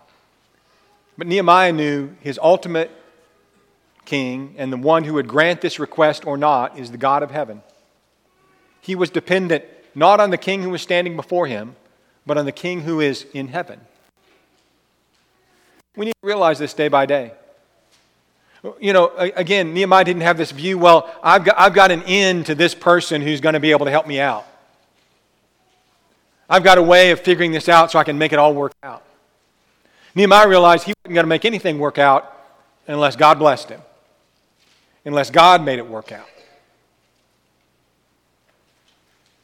But 1.18 1.28
Nehemiah 1.28 1.72
knew 1.72 2.16
his 2.22 2.40
ultimate 2.42 2.92
king 4.06 4.56
and 4.58 4.72
the 4.72 4.78
one 4.78 5.04
who 5.04 5.14
would 5.16 5.28
grant 5.28 5.62
this 5.62 5.80
request 5.80 6.26
or 6.26 6.38
not 6.38 6.78
is 6.78 6.92
the 6.92 6.98
God 6.98 7.24
of 7.24 7.32
heaven. 7.32 7.62
He 8.82 8.96
was 8.96 9.10
dependent 9.10 9.66
not 9.96 10.20
on 10.20 10.30
the 10.30 10.38
king 10.38 10.62
who 10.62 10.70
was 10.70 10.82
standing 10.82 11.16
before 11.16 11.48
him, 11.48 11.76
but 12.26 12.38
on 12.38 12.46
the 12.46 12.52
king 12.52 12.82
who 12.82 13.00
is 13.00 13.26
in 13.34 13.48
heaven. 13.48 13.80
We 15.96 16.06
need 16.06 16.14
to 16.22 16.28
realize 16.28 16.60
this 16.60 16.74
day 16.74 16.88
by 16.88 17.06
day. 17.06 17.34
You 18.80 18.94
know, 18.94 19.12
again, 19.16 19.74
Nehemiah 19.74 20.04
didn't 20.04 20.24
have 20.24 20.38
this 20.38 20.52
view, 20.52 20.78
well, 20.78 21.14
I've 21.24 21.46
got, 21.46 21.56
I've 21.58 21.74
got 21.74 21.92
an 21.92 22.04
end 22.04 22.48
to 22.48 22.56
this 22.56 22.74
person 22.74 23.22
who's 23.22 23.40
going 23.40 23.54
to 23.54 23.60
be 23.60 23.72
able 23.72 23.86
to 23.86 23.92
help 23.92 24.08
me 24.08 24.20
out. 24.20 24.46
I've 26.50 26.64
got 26.64 26.78
a 26.78 26.84
way 26.84 27.12
of 27.12 27.20
figuring 27.20 27.52
this 27.52 27.70
out 27.70 27.92
so 27.92 28.00
I 28.00 28.04
can 28.04 28.18
make 28.18 28.34
it 28.34 28.40
all 28.40 28.54
work 28.54 28.74
out. 28.84 29.04
Nehemiah 30.16 30.48
realized 30.48 30.86
he 30.86 30.94
wasn't 31.04 31.16
going 31.16 31.24
to 31.26 31.30
make 31.30 31.46
anything 31.46 31.78
work 31.78 31.98
out 31.98 32.32
unless 32.88 33.16
God 33.16 33.40
blessed 33.40 33.70
him, 33.70 33.82
unless 35.06 35.30
God 35.30 35.64
made 35.64 35.80
it 35.80 35.88
work 35.88 36.12
out. 36.12 36.28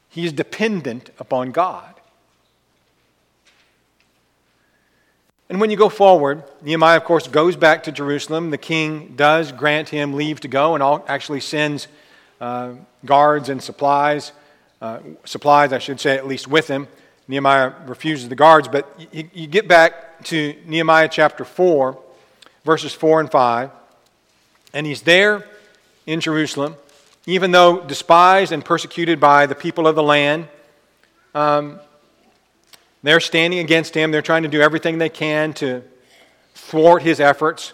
He 0.10 0.26
is 0.26 0.34
dependent 0.34 1.10
upon 1.20 1.52
God. 1.52 1.96
And 5.48 5.60
when 5.62 5.70
you 5.70 5.78
go 5.78 5.90
forward, 5.90 6.44
Nehemiah, 6.62 6.98
of 6.98 7.04
course, 7.04 7.28
goes 7.28 7.56
back 7.56 7.84
to 7.84 7.92
Jerusalem. 7.92 8.52
The 8.52 8.58
king 8.58 9.14
does 9.16 9.52
grant 9.52 9.90
him 9.90 10.14
leave 10.14 10.40
to 10.42 10.48
go 10.48 10.76
and 10.76 11.04
actually 11.08 11.42
sends 11.42 11.88
uh, 12.40 12.74
guards 13.06 13.50
and 13.50 13.62
supplies 13.62 14.32
uh, 14.82 15.00
supplies, 15.26 15.72
I 15.74 15.78
should 15.78 16.00
say, 16.00 16.18
at 16.18 16.28
least 16.28 16.48
with 16.48 16.68
him. 16.68 16.88
Nehemiah 17.28 17.72
refuses 17.86 18.30
the 18.30 18.36
guards, 18.36 18.68
but 18.68 18.92
you, 19.12 19.30
you 19.32 19.48
get 19.48 19.68
back 19.68 20.24
to 20.26 20.56
Nehemiah 20.66 21.08
chapter 21.08 21.46
4, 21.46 22.02
verses 22.66 22.92
4 22.94 23.20
and 23.22 23.32
5, 23.32 23.70
and 24.74 24.86
he's 24.86 25.02
there 25.02 25.46
in 26.06 26.20
Jerusalem, 26.20 26.76
even 27.26 27.52
though 27.52 27.82
despised 27.82 28.52
and 28.52 28.64
persecuted 28.64 29.20
by 29.20 29.46
the 29.46 29.56
people 29.56 29.88
of 29.88 29.96
the 29.96 30.04
land. 30.04 30.48
Um, 31.34 31.80
they're 33.04 33.20
standing 33.20 33.60
against 33.60 33.96
him. 33.96 34.12
They're 34.12 34.22
trying 34.22 34.44
to 34.44 34.50
do 34.50 34.62
everything 34.62 34.98
they 34.98 35.10
can 35.10 35.54
to 35.54 35.84
thwart 36.54 37.02
his 37.02 37.20
efforts. 37.20 37.74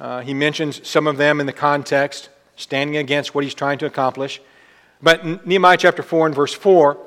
Uh, 0.00 0.20
he 0.20 0.34
mentions 0.34 0.86
some 0.86 1.06
of 1.06 1.16
them 1.16 1.40
in 1.40 1.46
the 1.46 1.52
context, 1.52 2.28
standing 2.56 2.96
against 2.96 3.34
what 3.34 3.44
he's 3.44 3.54
trying 3.54 3.78
to 3.78 3.86
accomplish. 3.86 4.40
But 5.02 5.46
Nehemiah 5.46 5.76
chapter 5.76 6.02
4 6.02 6.26
and 6.26 6.34
verse 6.34 6.52
4, 6.52 6.98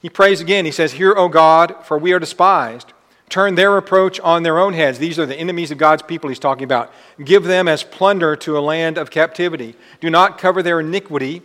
he 0.00 0.08
prays 0.08 0.40
again. 0.40 0.64
He 0.64 0.70
says, 0.70 0.92
Hear, 0.92 1.14
O 1.16 1.28
God, 1.28 1.84
for 1.84 1.98
we 1.98 2.12
are 2.12 2.18
despised. 2.18 2.92
Turn 3.28 3.56
their 3.56 3.76
approach 3.76 4.20
on 4.20 4.44
their 4.44 4.58
own 4.58 4.72
heads. 4.72 4.98
These 4.98 5.18
are 5.18 5.26
the 5.26 5.36
enemies 5.36 5.70
of 5.70 5.78
God's 5.78 6.02
people 6.02 6.28
he's 6.28 6.38
talking 6.38 6.64
about. 6.64 6.92
Give 7.22 7.44
them 7.44 7.66
as 7.66 7.82
plunder 7.82 8.36
to 8.36 8.56
a 8.56 8.60
land 8.60 8.98
of 8.98 9.10
captivity. 9.10 9.74
Do 10.00 10.10
not 10.10 10.38
cover 10.38 10.62
their 10.62 10.80
iniquity. 10.80 11.42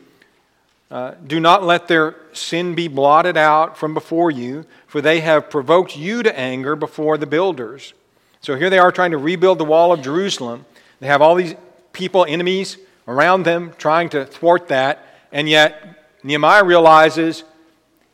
Uh, 0.91 1.15
do 1.25 1.39
not 1.39 1.63
let 1.63 1.87
their 1.87 2.15
sin 2.33 2.75
be 2.75 2.87
blotted 2.87 3.37
out 3.37 3.77
from 3.77 3.93
before 3.93 4.29
you, 4.29 4.65
for 4.87 5.01
they 5.01 5.21
have 5.21 5.49
provoked 5.49 5.97
you 5.97 6.21
to 6.21 6.37
anger 6.37 6.75
before 6.75 7.17
the 7.17 7.25
builders. 7.25 7.93
So 8.41 8.55
here 8.55 8.69
they 8.69 8.79
are 8.79 8.91
trying 8.91 9.11
to 9.11 9.17
rebuild 9.17 9.57
the 9.57 9.65
wall 9.65 9.93
of 9.93 10.01
Jerusalem. 10.01 10.65
They 10.99 11.07
have 11.07 11.21
all 11.21 11.35
these 11.35 11.55
people, 11.93 12.25
enemies 12.25 12.77
around 13.07 13.43
them, 13.43 13.73
trying 13.77 14.09
to 14.09 14.25
thwart 14.25 14.67
that. 14.67 15.05
And 15.31 15.47
yet, 15.47 16.19
Nehemiah 16.23 16.63
realizes 16.63 17.43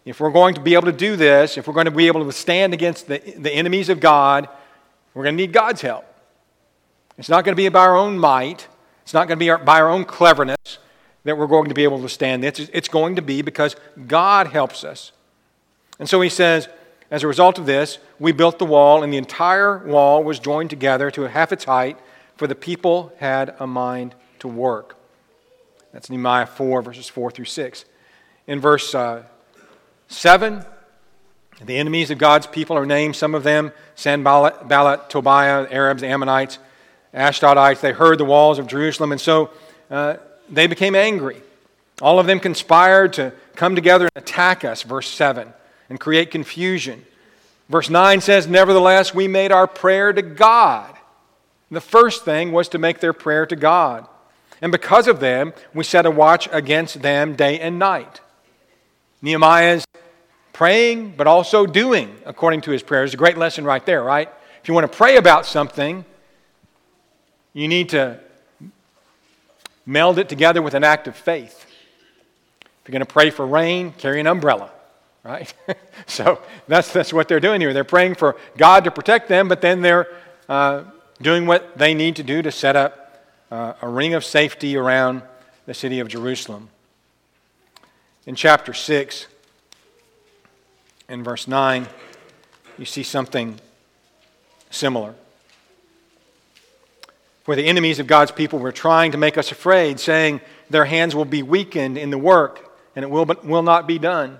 if 0.07 0.21
we're 0.21 0.31
going 0.31 0.55
to 0.55 0.61
be 0.61 0.73
able 0.73 0.85
to 0.85 0.93
do 0.93 1.17
this, 1.17 1.57
if 1.57 1.67
we're 1.67 1.73
going 1.73 1.85
to 1.85 1.91
be 1.91 2.07
able 2.07 2.23
to 2.23 2.31
stand 2.31 2.73
against 2.73 3.07
the, 3.07 3.19
the 3.37 3.51
enemies 3.51 3.89
of 3.89 3.99
God, 3.99 4.47
we're 5.13 5.23
going 5.23 5.35
to 5.35 5.43
need 5.43 5.51
God's 5.51 5.81
help. 5.81 6.05
It's 7.17 7.27
not 7.27 7.43
going 7.43 7.53
to 7.53 7.61
be 7.61 7.67
by 7.67 7.81
our 7.81 7.97
own 7.97 8.17
might, 8.17 8.67
it's 9.03 9.13
not 9.13 9.27
going 9.27 9.37
to 9.37 9.43
be 9.43 9.49
our, 9.49 9.57
by 9.57 9.81
our 9.81 9.89
own 9.89 10.05
cleverness 10.05 10.77
that 11.25 11.37
we're 11.37 11.47
going 11.47 11.67
to 11.67 11.75
be 11.75 11.83
able 11.83 12.01
to 12.01 12.07
stand 12.07 12.41
this. 12.41 12.69
It's 12.71 12.87
going 12.87 13.17
to 13.17 13.21
be 13.21 13.41
because 13.41 13.75
God 14.07 14.47
helps 14.47 14.85
us. 14.85 15.11
And 15.99 16.07
so 16.07 16.21
he 16.21 16.29
says, 16.29 16.69
as 17.11 17.23
a 17.23 17.27
result 17.27 17.59
of 17.59 17.65
this, 17.65 17.97
we 18.17 18.31
built 18.31 18.59
the 18.59 18.65
wall, 18.65 19.03
and 19.03 19.11
the 19.11 19.17
entire 19.17 19.79
wall 19.79 20.23
was 20.23 20.39
joined 20.39 20.69
together 20.69 21.11
to 21.11 21.23
half 21.23 21.51
its 21.51 21.65
height, 21.65 21.97
for 22.37 22.47
the 22.47 22.55
people 22.55 23.11
had 23.17 23.55
a 23.59 23.67
mind 23.67 24.15
to 24.39 24.47
work. 24.47 24.95
That's 25.91 26.09
Nehemiah 26.09 26.45
4, 26.45 26.81
verses 26.81 27.09
4 27.09 27.31
through 27.31 27.45
6. 27.45 27.85
In 28.45 28.61
verse 28.61 28.95
uh, 28.95 29.23
7, 30.07 30.65
the 31.63 31.77
enemies 31.77 32.11
of 32.11 32.17
God's 32.17 32.47
people 32.47 32.77
are 32.77 32.85
named, 32.85 33.15
some 33.15 33.33
of 33.35 33.43
them 33.43 33.71
Sanballat, 33.95 35.09
Tobiah, 35.09 35.67
Arabs, 35.71 36.03
Ammonites, 36.03 36.59
Ashdodites. 37.13 37.81
They 37.81 37.93
heard 37.93 38.19
the 38.19 38.25
walls 38.25 38.59
of 38.59 38.67
Jerusalem, 38.67 39.11
and 39.11 39.19
so 39.19 39.49
uh, 39.89 40.17
they 40.49 40.67
became 40.67 40.95
angry. 40.95 41.41
All 42.01 42.19
of 42.19 42.27
them 42.27 42.39
conspired 42.39 43.13
to 43.13 43.33
come 43.55 43.73
together 43.73 44.07
and 44.13 44.23
attack 44.23 44.63
us, 44.63 44.83
verse 44.83 45.07
7, 45.07 45.51
and 45.89 45.99
create 45.99 46.29
confusion. 46.29 47.03
Verse 47.69 47.89
9 47.89 48.21
says, 48.21 48.47
Nevertheless, 48.47 49.13
we 49.13 49.27
made 49.27 49.51
our 49.51 49.67
prayer 49.67 50.13
to 50.13 50.21
God. 50.21 50.95
The 51.71 51.81
first 51.81 52.23
thing 52.23 52.51
was 52.51 52.69
to 52.69 52.77
make 52.77 52.99
their 52.99 53.13
prayer 53.13 53.45
to 53.47 53.55
God. 53.55 54.07
And 54.61 54.71
because 54.71 55.07
of 55.07 55.19
them, 55.19 55.53
we 55.73 55.83
set 55.83 56.05
a 56.05 56.11
watch 56.11 56.47
against 56.51 57.01
them 57.01 57.35
day 57.35 57.59
and 57.59 57.77
night. 57.77 58.21
Nehemiah's 59.21 59.85
praying, 60.53 61.13
but 61.15 61.27
also 61.27 61.65
doing 61.65 62.15
according 62.25 62.61
to 62.61 62.71
his 62.71 62.83
prayers. 62.83 63.13
A 63.13 63.17
great 63.17 63.37
lesson 63.37 63.65
right 63.65 63.85
there, 63.85 64.03
right? 64.03 64.29
If 64.61 64.67
you 64.67 64.73
want 64.73 64.91
to 64.91 64.97
pray 64.97 65.17
about 65.17 65.45
something, 65.45 66.03
you 67.53 67.67
need 67.67 67.89
to 67.89 68.19
meld 69.85 70.19
it 70.19 70.29
together 70.29 70.61
with 70.61 70.73
an 70.73 70.83
act 70.83 71.07
of 71.07 71.15
faith. 71.15 71.65
If 72.61 72.67
you're 72.87 72.93
going 72.93 73.05
to 73.05 73.11
pray 73.11 73.29
for 73.29 73.45
rain, 73.45 73.93
carry 73.97 74.19
an 74.19 74.27
umbrella, 74.27 74.69
right? 75.23 75.53
so 76.05 76.41
that's, 76.67 76.91
that's 76.91 77.13
what 77.13 77.27
they're 77.27 77.39
doing 77.39 77.61
here. 77.61 77.73
They're 77.73 77.83
praying 77.83 78.15
for 78.15 78.35
God 78.57 78.83
to 78.83 78.91
protect 78.91 79.29
them, 79.29 79.47
but 79.47 79.61
then 79.61 79.81
they're 79.81 80.07
uh, 80.49 80.83
doing 81.21 81.45
what 81.45 81.77
they 81.77 81.93
need 81.93 82.17
to 82.17 82.23
do 82.23 82.41
to 82.41 82.51
set 82.51 82.75
up 82.75 83.25
uh, 83.51 83.73
a 83.81 83.87
ring 83.87 84.13
of 84.13 84.25
safety 84.25 84.75
around 84.75 85.21
the 85.65 85.73
city 85.73 85.99
of 85.99 86.07
Jerusalem. 86.07 86.69
In 88.27 88.35
chapter 88.35 88.73
6, 88.73 89.25
in 91.07 91.23
verse 91.23 91.47
9, 91.47 91.87
you 92.77 92.83
see 92.83 93.01
something 93.01 93.57
similar. 94.69 95.15
Where 97.45 97.55
the 97.55 97.65
enemies 97.65 97.99
of 97.99 98.07
God's 98.07 98.31
people 98.31 98.59
were 98.59 98.73
trying 98.73 99.13
to 99.13 99.17
make 99.17 99.37
us 99.37 99.53
afraid, 99.53 100.01
saying 100.01 100.41
their 100.69 100.83
hands 100.83 101.15
will 101.15 101.23
be 101.23 101.41
weakened 101.41 101.97
in 101.97 102.09
the 102.09 102.17
work 102.17 102.69
and 102.97 103.03
it 103.03 103.09
will, 103.09 103.23
but 103.23 103.45
will 103.45 103.63
not 103.63 103.87
be 103.87 103.97
done. 103.97 104.37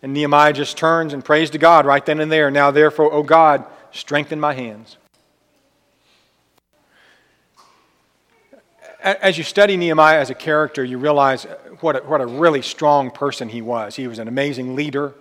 And 0.00 0.12
Nehemiah 0.12 0.52
just 0.52 0.78
turns 0.78 1.12
and 1.12 1.24
prays 1.24 1.50
to 1.50 1.58
God 1.58 1.86
right 1.86 2.06
then 2.06 2.20
and 2.20 2.30
there. 2.30 2.52
Now, 2.52 2.70
therefore, 2.70 3.12
O 3.12 3.24
God, 3.24 3.64
strengthen 3.90 4.38
my 4.38 4.54
hands. 4.54 4.96
As 9.00 9.38
you 9.38 9.44
study 9.44 9.76
Nehemiah 9.76 10.18
as 10.18 10.30
a 10.30 10.34
character, 10.34 10.84
you 10.84 10.98
realize 10.98 11.44
what 11.80 11.96
a, 11.96 11.98
what 12.00 12.20
a 12.20 12.26
really 12.26 12.62
strong 12.62 13.10
person 13.10 13.48
he 13.48 13.62
was. 13.62 13.94
He 13.94 14.08
was 14.08 14.18
an 14.18 14.28
amazing 14.28 14.74
leader, 14.74 15.14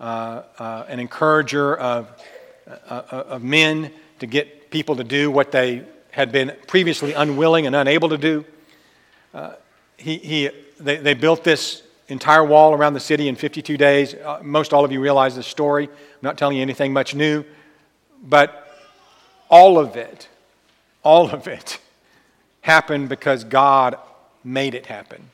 uh, 0.00 0.42
uh, 0.58 0.84
an 0.88 1.00
encourager 1.00 1.76
of, 1.76 2.08
uh, 2.66 2.70
uh, 2.88 3.24
of 3.28 3.42
men 3.42 3.90
to 4.18 4.26
get 4.26 4.70
people 4.70 4.96
to 4.96 5.04
do 5.04 5.30
what 5.30 5.50
they 5.50 5.84
had 6.10 6.30
been 6.30 6.54
previously 6.66 7.14
unwilling 7.14 7.66
and 7.66 7.74
unable 7.74 8.10
to 8.10 8.18
do. 8.18 8.44
Uh, 9.32 9.54
he, 9.96 10.18
he, 10.18 10.50
they, 10.78 10.96
they 10.96 11.14
built 11.14 11.42
this 11.42 11.82
entire 12.08 12.44
wall 12.44 12.74
around 12.74 12.92
the 12.92 13.00
city 13.00 13.28
in 13.28 13.36
52 13.36 13.78
days. 13.78 14.14
Uh, 14.14 14.40
most 14.42 14.74
all 14.74 14.84
of 14.84 14.92
you 14.92 15.00
realize 15.00 15.36
the 15.36 15.42
story. 15.42 15.84
I'm 15.84 16.18
not 16.20 16.36
telling 16.36 16.56
you 16.56 16.62
anything 16.62 16.92
much 16.92 17.14
new. 17.14 17.44
But 18.22 18.78
all 19.48 19.78
of 19.78 19.96
it, 19.96 20.28
all 21.02 21.30
of 21.30 21.48
it 21.48 21.78
happened 22.62 23.08
because 23.08 23.44
God 23.44 23.96
made 24.42 24.74
it 24.74 24.86
happen. 24.86 25.30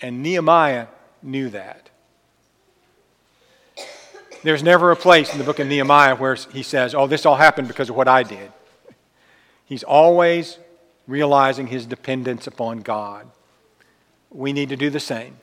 And 0.00 0.22
Nehemiah 0.22 0.86
knew 1.22 1.50
that. 1.50 1.90
There's 4.42 4.62
never 4.62 4.90
a 4.90 4.96
place 4.96 5.32
in 5.32 5.38
the 5.38 5.44
book 5.44 5.58
of 5.58 5.66
Nehemiah 5.66 6.16
where 6.16 6.34
he 6.34 6.62
says, 6.62 6.94
Oh, 6.94 7.06
this 7.06 7.26
all 7.26 7.36
happened 7.36 7.68
because 7.68 7.90
of 7.90 7.96
what 7.96 8.08
I 8.08 8.22
did. 8.22 8.52
He's 9.64 9.84
always 9.84 10.58
realizing 11.06 11.68
his 11.68 11.86
dependence 11.86 12.46
upon 12.46 12.80
God. 12.80 13.26
We 14.30 14.52
need 14.52 14.68
to 14.70 14.76
do 14.76 14.90
the 14.90 15.00
same. 15.00 15.36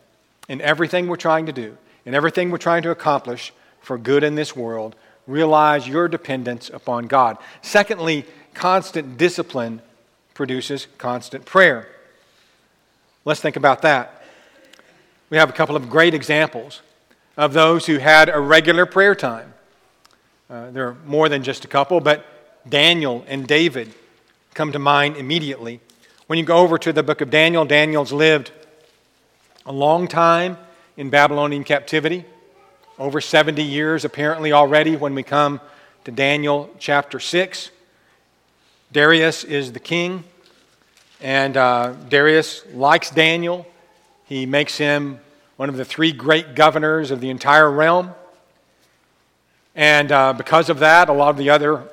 In 0.47 0.61
everything 0.61 1.07
we're 1.07 1.15
trying 1.15 1.45
to 1.45 1.51
do, 1.51 1.77
in 2.05 2.13
everything 2.13 2.49
we're 2.49 2.57
trying 2.57 2.83
to 2.83 2.91
accomplish 2.91 3.53
for 3.79 3.97
good 3.97 4.23
in 4.23 4.35
this 4.35 4.55
world, 4.55 4.95
realize 5.27 5.87
your 5.87 6.07
dependence 6.07 6.69
upon 6.69 7.07
God. 7.07 7.37
Secondly, 7.61 8.25
constant 8.53 9.17
discipline 9.17 9.81
produces 10.39 10.87
constant 10.97 11.43
prayer. 11.43 11.85
Let's 13.25 13.41
think 13.41 13.57
about 13.57 13.81
that. 13.81 14.23
We 15.29 15.35
have 15.35 15.49
a 15.49 15.51
couple 15.51 15.75
of 15.75 15.89
great 15.89 16.13
examples 16.13 16.81
of 17.35 17.51
those 17.51 17.87
who 17.87 17.97
had 17.97 18.29
a 18.29 18.39
regular 18.39 18.85
prayer 18.85 19.15
time. 19.15 19.53
Uh, 20.49 20.71
there 20.71 20.87
are 20.87 20.95
more 21.05 21.27
than 21.27 21.43
just 21.43 21.65
a 21.65 21.67
couple, 21.67 21.99
but 21.99 22.25
Daniel 22.69 23.25
and 23.27 23.47
David 23.47 23.93
come 24.53 24.71
to 24.71 24.79
mind 24.79 25.17
immediately. 25.17 25.81
When 26.27 26.39
you 26.39 26.45
go 26.45 26.59
over 26.59 26.77
to 26.77 26.93
the 26.93 27.03
book 27.03 27.19
of 27.19 27.29
Daniel, 27.29 27.65
Daniel's 27.65 28.13
lived 28.13 28.53
a 29.65 29.73
long 29.73 30.07
time 30.07 30.57
in 30.95 31.09
Babylonian 31.09 31.65
captivity, 31.65 32.23
over 32.97 33.19
70 33.19 33.61
years 33.61 34.05
apparently 34.05 34.53
already 34.53 34.95
when 34.95 35.15
we 35.15 35.21
come 35.21 35.59
to 36.05 36.11
Daniel 36.11 36.73
chapter 36.79 37.19
6. 37.19 37.71
Darius 38.91 39.43
is 39.43 39.71
the 39.71 39.79
king, 39.79 40.23
and 41.21 41.55
uh, 41.55 41.93
Darius 42.09 42.63
likes 42.73 43.11
Daniel. 43.11 43.67
He 44.25 44.47
makes 44.47 44.79
him 44.79 45.19
one 45.57 45.69
of 45.69 45.77
the 45.77 45.85
three 45.85 46.11
great 46.11 46.55
governors 46.55 47.11
of 47.11 47.21
the 47.21 47.29
entire 47.29 47.69
realm. 47.69 48.15
And 49.75 50.11
uh, 50.11 50.33
because 50.33 50.71
of 50.71 50.79
that, 50.79 51.07
a 51.07 51.13
lot 51.13 51.29
of 51.29 51.37
the 51.37 51.51
other 51.51 51.87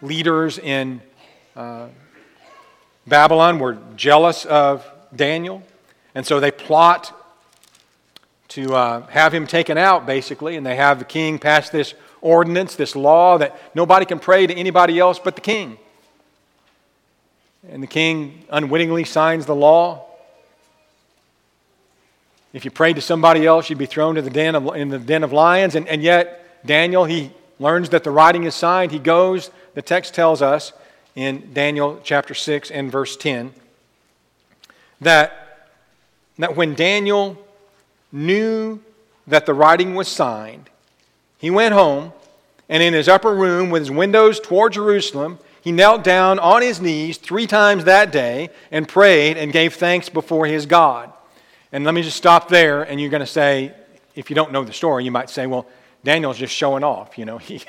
leaders 0.00 0.58
in 0.58 1.02
uh, 1.54 1.88
Babylon 3.06 3.58
were 3.58 3.76
jealous 3.94 4.46
of 4.46 4.90
Daniel. 5.14 5.62
And 6.14 6.24
so 6.24 6.40
they 6.40 6.50
plot 6.50 7.14
to 8.48 8.74
uh, 8.74 9.06
have 9.08 9.34
him 9.34 9.46
taken 9.46 9.76
out, 9.76 10.06
basically. 10.06 10.56
And 10.56 10.64
they 10.64 10.76
have 10.76 10.98
the 10.98 11.04
king 11.04 11.38
pass 11.38 11.68
this 11.68 11.92
ordinance, 12.22 12.74
this 12.74 12.96
law 12.96 13.36
that 13.36 13.54
nobody 13.74 14.06
can 14.06 14.18
pray 14.18 14.46
to 14.46 14.54
anybody 14.54 14.98
else 14.98 15.18
but 15.18 15.34
the 15.34 15.42
king. 15.42 15.76
And 17.68 17.82
the 17.82 17.86
king 17.86 18.44
unwittingly 18.50 19.04
signs 19.04 19.46
the 19.46 19.54
law. 19.54 20.04
If 22.52 22.64
you 22.64 22.70
prayed 22.70 22.96
to 22.96 23.02
somebody 23.02 23.46
else, 23.46 23.68
you'd 23.68 23.78
be 23.78 23.86
thrown 23.86 24.14
to 24.14 24.22
the 24.22 24.30
den 24.30 24.54
of, 24.54 24.74
in 24.74 24.88
the 24.88 24.98
den 24.98 25.22
of 25.22 25.32
lions. 25.32 25.74
And, 25.74 25.86
and 25.86 26.02
yet, 26.02 26.66
Daniel, 26.66 27.04
he 27.04 27.30
learns 27.58 27.90
that 27.90 28.04
the 28.04 28.10
writing 28.10 28.44
is 28.44 28.54
signed. 28.54 28.90
He 28.90 28.98
goes, 28.98 29.50
the 29.74 29.82
text 29.82 30.14
tells 30.14 30.40
us 30.40 30.72
in 31.14 31.52
Daniel 31.52 32.00
chapter 32.02 32.32
6 32.32 32.70
and 32.70 32.90
verse 32.90 33.16
10, 33.16 33.52
that, 35.00 35.68
that 36.38 36.56
when 36.56 36.74
Daniel 36.74 37.36
knew 38.10 38.80
that 39.26 39.44
the 39.44 39.52
writing 39.52 39.94
was 39.94 40.08
signed, 40.08 40.70
he 41.36 41.50
went 41.50 41.74
home 41.74 42.12
and 42.68 42.82
in 42.82 42.94
his 42.94 43.08
upper 43.08 43.34
room 43.34 43.70
with 43.70 43.82
his 43.82 43.90
windows 43.90 44.40
toward 44.40 44.72
Jerusalem, 44.72 45.38
he 45.68 45.72
knelt 45.72 46.02
down 46.02 46.38
on 46.38 46.62
his 46.62 46.80
knees 46.80 47.18
three 47.18 47.46
times 47.46 47.84
that 47.84 48.10
day 48.10 48.48
and 48.70 48.88
prayed 48.88 49.36
and 49.36 49.52
gave 49.52 49.74
thanks 49.74 50.08
before 50.08 50.46
his 50.46 50.64
God. 50.64 51.12
And 51.72 51.84
let 51.84 51.92
me 51.92 52.00
just 52.00 52.16
stop 52.16 52.48
there, 52.48 52.84
and 52.84 52.98
you're 52.98 53.10
going 53.10 53.20
to 53.20 53.26
say, 53.26 53.74
if 54.14 54.30
you 54.30 54.34
don't 54.34 54.50
know 54.50 54.64
the 54.64 54.72
story, 54.72 55.04
you 55.04 55.10
might 55.10 55.28
say, 55.28 55.46
well, 55.46 55.66
Daniel's 56.02 56.38
just 56.38 56.54
showing 56.54 56.82
off. 56.82 57.18
You 57.18 57.26
know, 57.26 57.36
he, 57.36 57.60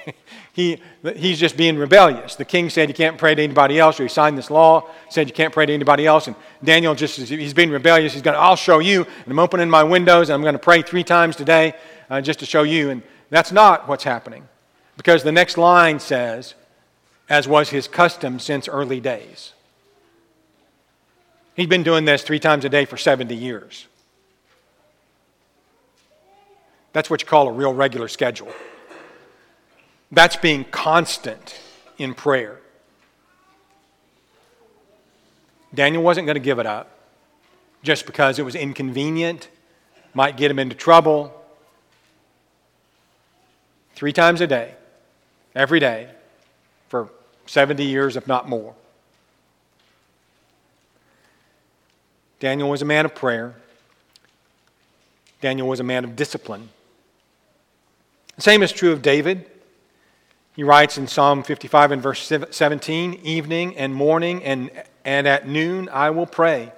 he, 0.53 0.81
he's 1.13 1.41
just 1.41 1.57
being 1.57 1.77
rebellious. 1.77 2.38
The 2.38 2.45
king 2.45 2.69
said 2.69 2.88
you 2.88 2.95
can't 2.95 3.17
pray 3.17 3.35
to 3.35 3.43
anybody 3.43 3.77
else, 3.77 3.99
or 3.99 4.03
he 4.03 4.09
signed 4.09 4.38
this 4.38 4.49
law, 4.49 4.89
said 5.09 5.27
you 5.27 5.33
can't 5.33 5.53
pray 5.53 5.65
to 5.65 5.73
anybody 5.73 6.07
else. 6.07 6.27
And 6.27 6.38
Daniel 6.63 6.95
just, 6.95 7.17
he's 7.17 7.53
being 7.53 7.69
rebellious. 7.69 8.13
He's 8.13 8.21
going, 8.21 8.38
I'll 8.39 8.55
show 8.55 8.79
you. 8.79 9.03
And 9.03 9.27
I'm 9.27 9.39
opening 9.39 9.69
my 9.69 9.83
windows, 9.83 10.29
and 10.29 10.35
I'm 10.35 10.41
going 10.41 10.53
to 10.53 10.59
pray 10.59 10.83
three 10.83 11.03
times 11.03 11.35
today 11.35 11.73
uh, 12.09 12.21
just 12.21 12.39
to 12.39 12.45
show 12.45 12.63
you. 12.63 12.91
And 12.91 13.03
that's 13.29 13.51
not 13.51 13.89
what's 13.89 14.05
happening. 14.05 14.47
Because 14.95 15.21
the 15.21 15.33
next 15.33 15.57
line 15.57 15.99
says, 15.99 16.55
as 17.29 17.47
was 17.47 17.69
his 17.69 17.87
custom 17.87 18.39
since 18.39 18.67
early 18.67 18.99
days. 18.99 19.53
He's 21.55 21.67
been 21.67 21.83
doing 21.83 22.05
this 22.05 22.23
three 22.23 22.39
times 22.39 22.65
a 22.65 22.69
day 22.69 22.85
for 22.85 22.97
70 22.97 23.35
years. 23.35 23.87
That's 26.91 27.09
what 27.09 27.21
you 27.21 27.27
call 27.27 27.47
a 27.47 27.51
real 27.51 27.73
regular 27.73 28.07
schedule. 28.07 28.51
That's 30.11 30.35
being 30.35 30.63
constant 30.65 31.59
in 31.99 32.15
prayer. 32.15 32.59
Daniel 35.73 36.01
wasn't 36.01 36.25
going 36.25 36.35
to 36.35 36.41
give 36.41 36.57
it 36.57 36.65
up 36.65 36.89
just 37.83 38.07
because 38.07 38.39
it 38.39 38.43
was 38.43 38.55
inconvenient, 38.55 39.49
might 40.15 40.35
get 40.35 40.49
him 40.49 40.57
into 40.57 40.75
trouble. 40.75 41.35
Three 43.93 44.13
times 44.13 44.41
a 44.41 44.47
day, 44.47 44.73
every 45.53 45.79
day, 45.79 46.09
for 46.87 47.09
70 47.49 47.83
years, 47.83 48.15
if 48.15 48.27
not 48.27 48.47
more. 48.47 48.75
Daniel 52.39 52.69
was 52.69 52.83
a 52.83 52.85
man 52.85 53.05
of 53.05 53.15
prayer. 53.15 53.55
Daniel 55.41 55.67
was 55.67 55.79
a 55.79 55.83
man 55.83 56.03
of 56.03 56.15
discipline. 56.15 56.69
The 58.35 58.43
same 58.43 58.62
is 58.62 58.71
true 58.71 58.91
of 58.91 59.01
David. 59.01 59.49
He 60.55 60.63
writes 60.63 60.97
in 60.97 61.07
Psalm 61.07 61.41
55 61.41 61.91
and 61.91 62.01
verse 62.03 62.31
17 62.51 63.19
Evening 63.23 63.75
and 63.77 63.95
morning 63.95 64.43
and, 64.43 64.69
and 65.03 65.27
at 65.27 65.47
noon 65.47 65.89
I 65.91 66.12
will 66.12 66.27
pray 66.27 66.71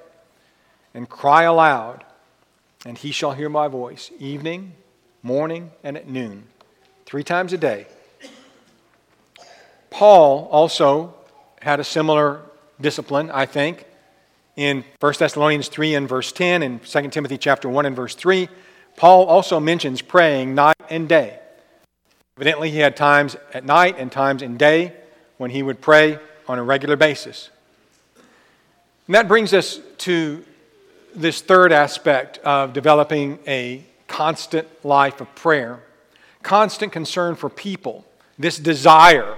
and 0.94 1.10
cry 1.10 1.44
aloud, 1.44 2.06
and 2.86 2.98
he 2.98 3.12
shall 3.12 3.34
hear 3.34 3.50
my 3.50 3.68
voice. 3.68 4.10
Evening, 4.20 4.74
morning, 5.22 5.72
and 5.84 5.98
at 5.98 6.08
noon. 6.08 6.46
Three 7.06 7.24
times 7.24 7.52
a 7.52 7.58
day. 7.58 7.88
Paul 9.92 10.48
also 10.52 11.14
had 11.62 11.80
a 11.80 11.84
similar 11.84 12.42
discipline, 12.80 13.30
I 13.30 13.46
think, 13.46 13.86
in 14.56 14.84
1 15.00 15.14
Thessalonians 15.20 15.68
3 15.68 15.94
and 15.94 16.10
verse 16.10 16.32
10 16.32 16.64
and 16.64 16.84
2 16.84 17.10
Timothy 17.10 17.38
chapter 17.38 17.70
1 17.70 17.86
and 17.86 17.96
verse 17.96 18.16
3. 18.16 18.50
Paul 18.96 19.26
also 19.26 19.60
mentions 19.60 20.02
praying 20.02 20.56
night 20.56 20.76
and 20.90 21.08
day. 21.08 21.40
Evidently, 22.38 22.72
he 22.72 22.80
had 22.80 22.96
times 22.96 23.38
at 23.54 23.64
night 23.64 23.96
and 24.00 24.12
times 24.12 24.42
in 24.42 24.58
day 24.58 24.94
when 25.38 25.52
he 25.52 25.62
would 25.62 25.80
pray 25.80 26.18
on 26.48 26.58
a 26.58 26.64
regular 26.64 26.96
basis. 26.96 27.52
And 29.06 29.14
that 29.14 29.28
brings 29.28 29.54
us 29.54 29.80
to 30.00 30.44
this 31.14 31.42
third 31.42 31.72
aspect 31.72 32.40
of 32.40 32.74
developing 32.74 33.38
a 33.46 33.86
constant 34.08 34.68
life 34.84 35.22
of 35.22 35.34
prayer 35.36 35.84
constant 36.44 36.92
concern 36.92 37.36
for 37.36 37.50
people, 37.50 38.06
this 38.38 38.58
desire 38.58 39.38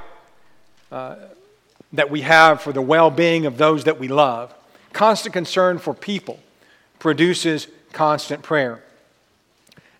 that 1.93 2.09
we 2.09 2.21
have 2.21 2.61
for 2.61 2.73
the 2.73 2.81
well 2.81 3.09
being 3.09 3.45
of 3.45 3.57
those 3.57 3.83
that 3.85 3.99
we 3.99 4.07
love. 4.07 4.53
Constant 4.91 5.33
concern 5.33 5.79
for 5.79 5.93
people 5.93 6.39
produces 6.99 7.67
constant 7.91 8.43
prayer. 8.43 8.83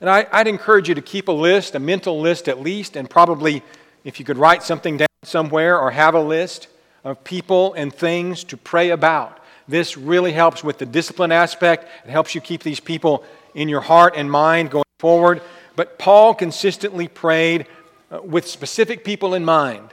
And 0.02 0.10
I, 0.10 0.26
would 0.34 0.48
encourage 0.48 0.90
you 0.90 0.96
to 0.96 1.02
keep 1.02 1.28
a 1.28 1.32
list, 1.32 1.76
a 1.76 1.80
mental 1.80 2.20
list 2.20 2.48
at 2.48 2.60
least, 2.60 2.96
and 2.96 3.10
probably 3.10 3.64
if 4.04 4.20
you 4.20 4.26
could 4.26 4.38
write 4.38 4.64
something 4.64 4.98
down 4.98 5.08
somewhere 5.24 5.80
or 5.80 5.92
have 5.92 6.14
a 6.14 6.22
list 6.22 6.68
of 7.04 7.24
people 7.24 7.74
and 7.74 7.94
things 7.94 8.44
to 8.46 8.58
pray 8.58 8.90
about. 8.90 9.40
This 9.68 9.96
really 9.96 10.34
helps 10.34 10.64
with 10.64 10.78
the 10.78 10.86
discipline 10.86 11.32
aspect. 11.32 11.88
It 12.06 12.12
helps 12.12 12.36
you 12.36 12.42
keep 12.42 12.64
these 12.64 12.80
people 12.80 13.24
in 13.56 13.70
your 13.70 13.82
heart 13.82 14.14
and 14.18 14.30
mind 14.30 14.72
going 14.72 14.84
forward. 15.00 15.42
But 15.76 15.98
Paul 15.98 16.36
consistently 16.36 17.08
prayed 17.08 17.66
uh, 18.12 18.22
with 18.22 18.48
specific 18.48 19.04
people 19.04 19.34
in 19.34 19.46
mind, 19.46 19.90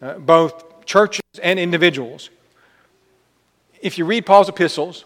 uh, 0.00 0.14
both 0.14 0.84
churches 0.84 1.22
and 1.42 1.58
individuals. 1.58 2.30
If 3.80 3.98
you 3.98 4.04
read 4.04 4.26
Paul's 4.26 4.48
epistles, 4.48 5.04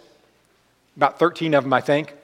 about 0.97 1.19
13 1.19 1.55
of 1.55 1.65
them, 1.65 1.73
I 1.73 1.81
think, 1.81 2.15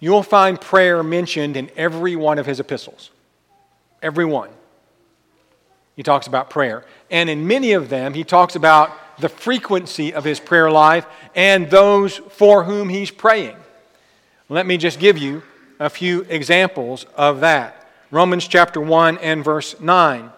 You'll 0.00 0.22
find 0.22 0.60
prayer 0.60 1.02
mentioned 1.02 1.56
in 1.56 1.70
every 1.76 2.14
one 2.14 2.38
of 2.38 2.46
his 2.46 2.60
epistles. 2.60 3.10
Every 4.00 4.24
one. 4.24 4.50
He 5.96 6.04
talks 6.04 6.28
about 6.28 6.50
prayer. 6.50 6.84
And 7.10 7.28
in 7.28 7.46
many 7.48 7.72
of 7.72 7.88
them, 7.88 8.14
he 8.14 8.22
talks 8.22 8.54
about 8.54 8.92
the 9.18 9.28
frequency 9.28 10.14
of 10.14 10.22
his 10.22 10.38
prayer 10.38 10.70
life 10.70 11.06
and 11.34 11.68
those 11.68 12.16
for 12.16 12.62
whom 12.62 12.88
he's 12.88 13.10
praying. 13.10 13.56
Let 14.48 14.66
me 14.66 14.76
just 14.76 15.00
give 15.00 15.18
you 15.18 15.42
a 15.80 15.90
few 15.90 16.20
examples 16.28 17.04
of 17.16 17.40
that. 17.40 17.88
Romans 18.12 18.46
chapter 18.46 18.80
1 18.80 19.18
and 19.18 19.44
verse 19.44 19.78
9. 19.80 20.30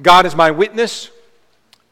God 0.00 0.26
is 0.26 0.34
my 0.34 0.50
witness 0.50 1.10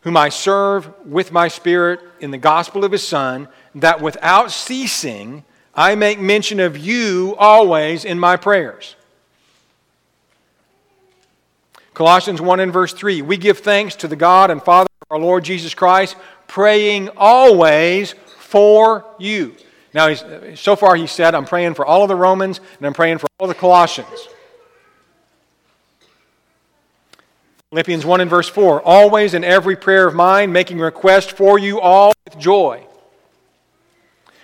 whom 0.03 0.17
I 0.17 0.29
serve 0.29 0.93
with 1.07 1.33
my 1.33 1.49
spirit 1.49 2.01
in 2.21 2.31
the 2.31 2.39
gospel 2.39 2.85
of 2.85 2.93
his 2.93 3.07
Son, 3.07 3.49
that 3.77 4.01
without 4.01 4.51
ceasing 4.51 5.45
I 5.75 5.95
make 5.95 6.21
mention 6.21 6.61
of 6.61 6.77
you 6.77 7.35
always 7.39 8.05
in 8.05 8.19
my 8.19 8.37
prayers. 8.37 8.97
Colossians 11.95 12.41
1 12.41 12.61
and 12.61 12.73
verse 12.73 12.93
3 12.93 13.23
We 13.23 13.37
give 13.37 13.61
thanks 13.61 13.95
to 13.97 14.09
the 14.09 14.17
God 14.17 14.51
and 14.51 14.63
Father 14.63 14.89
of 15.01 15.07
our 15.11 15.19
Lord 15.19 15.45
Jesus 15.45 15.73
Christ, 15.73 16.17
praying 16.47 17.11
always 17.17 18.15
for 18.39 19.07
you. 19.19 19.55
Now, 19.95 20.15
so 20.55 20.75
far 20.75 20.97
he 20.97 21.07
said, 21.07 21.35
I'm 21.35 21.45
praying 21.45 21.75
for 21.75 21.87
all 21.87 22.03
of 22.03 22.09
the 22.09 22.17
Romans 22.17 22.61
and 22.79 22.87
I'm 22.87 22.95
praying 22.95 23.19
for 23.19 23.29
all 23.39 23.47
the 23.47 23.55
Colossians. 23.55 24.29
Philippians 27.73 28.05
1 28.05 28.21
and 28.21 28.29
verse 28.29 28.51
4 28.51 28.83
Always 28.83 29.33
in 29.33 29.45
every 29.45 29.77
prayer 29.77 30.07
of 30.07 30.15
mine, 30.15 30.53
making 30.53 30.79
request 30.79 31.33
for 31.33 31.59
you 31.59 31.81
all 31.81 32.13
with 32.27 32.39
joy. 32.39 32.85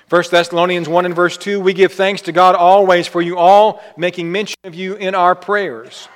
1 0.08 0.24
Thessalonians 0.30 0.88
1 0.88 1.04
and 1.04 1.14
verse 1.14 1.36
2 1.36 1.60
We 1.60 1.74
give 1.74 1.92
thanks 1.92 2.22
to 2.22 2.32
God 2.32 2.54
always 2.54 3.06
for 3.06 3.20
you 3.20 3.36
all, 3.36 3.82
making 3.98 4.32
mention 4.32 4.56
of 4.64 4.74
you 4.74 4.94
in 4.94 5.14
our 5.14 5.34
prayers. 5.34 6.08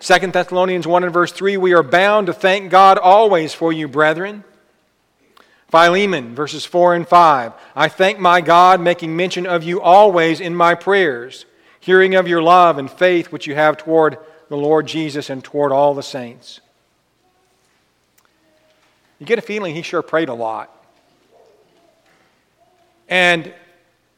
2 0.00 0.18
Thessalonians 0.32 0.86
1 0.86 1.04
and 1.04 1.12
verse 1.14 1.32
3 1.32 1.56
We 1.56 1.72
are 1.72 1.82
bound 1.82 2.26
to 2.26 2.34
thank 2.34 2.70
God 2.70 2.98
always 2.98 3.54
for 3.54 3.72
you, 3.72 3.88
brethren. 3.88 4.44
Philemon, 5.70 6.34
verses 6.34 6.66
4 6.66 6.94
and 6.94 7.08
5 7.08 7.54
I 7.74 7.88
thank 7.88 8.18
my 8.18 8.42
God, 8.42 8.82
making 8.82 9.16
mention 9.16 9.46
of 9.46 9.64
you 9.64 9.80
always 9.80 10.40
in 10.40 10.54
my 10.54 10.74
prayers, 10.74 11.46
hearing 11.80 12.14
of 12.14 12.28
your 12.28 12.42
love 12.42 12.76
and 12.76 12.90
faith 12.90 13.32
which 13.32 13.46
you 13.46 13.54
have 13.54 13.78
toward 13.78 14.18
the 14.48 14.56
Lord 14.56 14.86
Jesus 14.86 15.30
and 15.30 15.42
toward 15.42 15.72
all 15.72 15.94
the 15.94 16.02
saints. 16.02 16.60
You 19.18 19.26
get 19.26 19.38
a 19.38 19.42
feeling 19.42 19.74
he 19.74 19.82
sure 19.82 20.02
prayed 20.02 20.28
a 20.28 20.34
lot. 20.34 20.70
And 23.08 23.52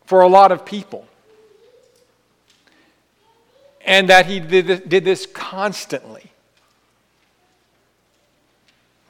for 0.07 0.21
a 0.21 0.29
lot 0.29 0.53
of 0.53 0.65
people. 0.65 1.07
And 3.85 4.09
that 4.09 4.27
he 4.27 4.41
did 4.41 5.05
this 5.05 5.27
constantly, 5.27 6.33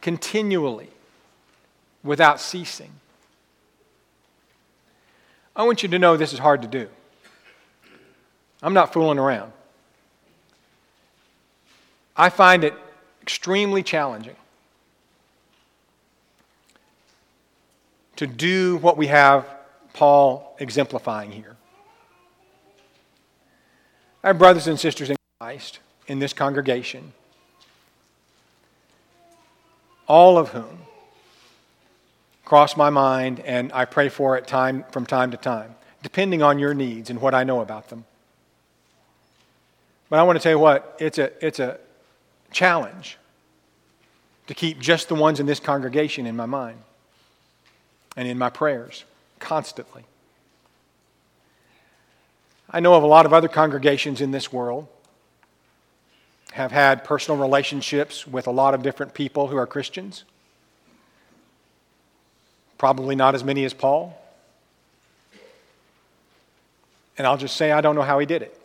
continually, 0.02 0.90
without 2.02 2.40
ceasing. 2.40 2.92
I 5.55 5.64
want 5.64 5.83
you 5.83 5.88
to 5.88 5.98
know 5.98 6.18
this 6.18 6.35
is 6.35 6.38
hard 6.38 6.61
to 6.61 6.68
do. 6.68 6.88
I'm 8.62 8.74
not 8.74 8.92
fooling 8.92 9.18
around. 9.18 9.52
I 12.16 12.31
find 12.31 12.64
it 12.64 12.74
extremely 13.22 13.83
challenging 13.83 14.37
to 18.16 18.26
do 18.26 18.79
what 18.79 18.96
we 18.96 19.09
have 19.09 19.46
Paul 19.92 20.57
exemplifying 20.59 21.33
here. 21.33 21.57
Our 24.24 24.35
brothers 24.35 24.66
and 24.66 24.81
sisters 24.81 25.11
in 25.11 25.16
Christ 25.40 25.79
in 26.07 26.18
this 26.18 26.33
congregation, 26.33 27.12
all 30.07 30.38
of 30.38 30.50
whom 30.50 30.81
cross 32.44 32.76
my 32.76 32.90
mind 32.90 33.40
and 33.40 33.72
I 33.72 33.85
pray 33.85 34.09
for 34.09 34.37
it 34.37 34.46
time 34.46 34.85
from 34.90 35.05
time 35.05 35.31
to 35.33 35.37
time, 35.37 35.74
depending 36.02 36.42
on 36.42 36.59
your 36.59 36.74
needs 36.74 37.11
and 37.11 37.20
what 37.20 37.35
I 37.35 37.44
know 37.44 37.61
about 37.61 37.88
them. 37.88 38.05
But 40.09 40.20
I 40.20 40.22
want 40.22 40.38
to 40.38 40.42
tell 40.42 40.52
you 40.52 40.59
what, 40.59 40.96
it's 41.00 41.18
a, 41.18 41.33
it's 41.44 41.59
a 41.59 41.79
challenge 42.57 43.19
to 44.47 44.55
keep 44.55 44.79
just 44.81 45.11
the 45.11 45.14
ones 45.14 45.40
in 45.40 45.45
this 45.45 45.61
congregation 45.61 46.27
in 46.27 46.35
my 46.35 46.47
mind 46.47 46.79
and 48.16 48.27
in 48.27 48.38
my 48.38 48.49
prayers 48.49 49.05
constantly. 49.38 50.05
I 52.71 52.81
know 52.81 52.95
of 52.95 53.03
a 53.03 53.07
lot 53.07 53.27
of 53.27 53.35
other 53.35 53.49
congregations 53.49 54.23
in 54.23 54.31
this 54.31 54.51
world 54.51 54.88
have 56.53 56.73
had 56.73 57.05
personal 57.05 57.38
relationships 57.38 58.27
with 58.27 58.47
a 58.47 58.51
lot 58.51 58.73
of 58.73 58.83
different 58.83 59.12
people 59.12 59.49
who 59.49 59.59
are 59.59 59.66
Christians. 59.66 60.25
Probably 62.79 63.14
not 63.14 63.35
as 63.35 63.45
many 63.45 63.66
as 63.66 63.75
Paul. 63.75 64.19
And 67.19 67.27
I'll 67.27 67.37
just 67.37 67.57
say 67.57 67.71
I 67.71 67.83
don't 67.83 67.95
know 67.95 68.03
how 68.03 68.19
he 68.19 68.25
did 68.25 68.40
it. 68.40 68.59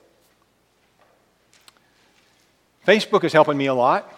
Facebook 2.85 3.23
is 3.23 3.31
helping 3.31 3.57
me 3.57 3.67
a 3.67 3.73
lot 3.73 4.11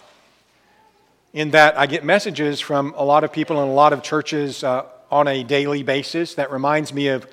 in 1.34 1.52
that 1.52 1.78
I 1.78 1.86
get 1.86 2.04
messages 2.06 2.62
from 2.62 2.94
a 2.96 3.04
lot 3.04 3.24
of 3.24 3.34
people 3.34 3.62
in 3.62 3.68
a 3.68 3.74
lot 3.74 3.92
of 3.92 4.04
churches 4.04 4.64
uh, 4.64 4.86
on 5.12 5.28
a 5.28 5.44
daily 5.44 5.84
basis 5.84 6.36
that 6.36 6.52
reminds 6.52 6.94
me 6.94 7.08
of 7.08 7.28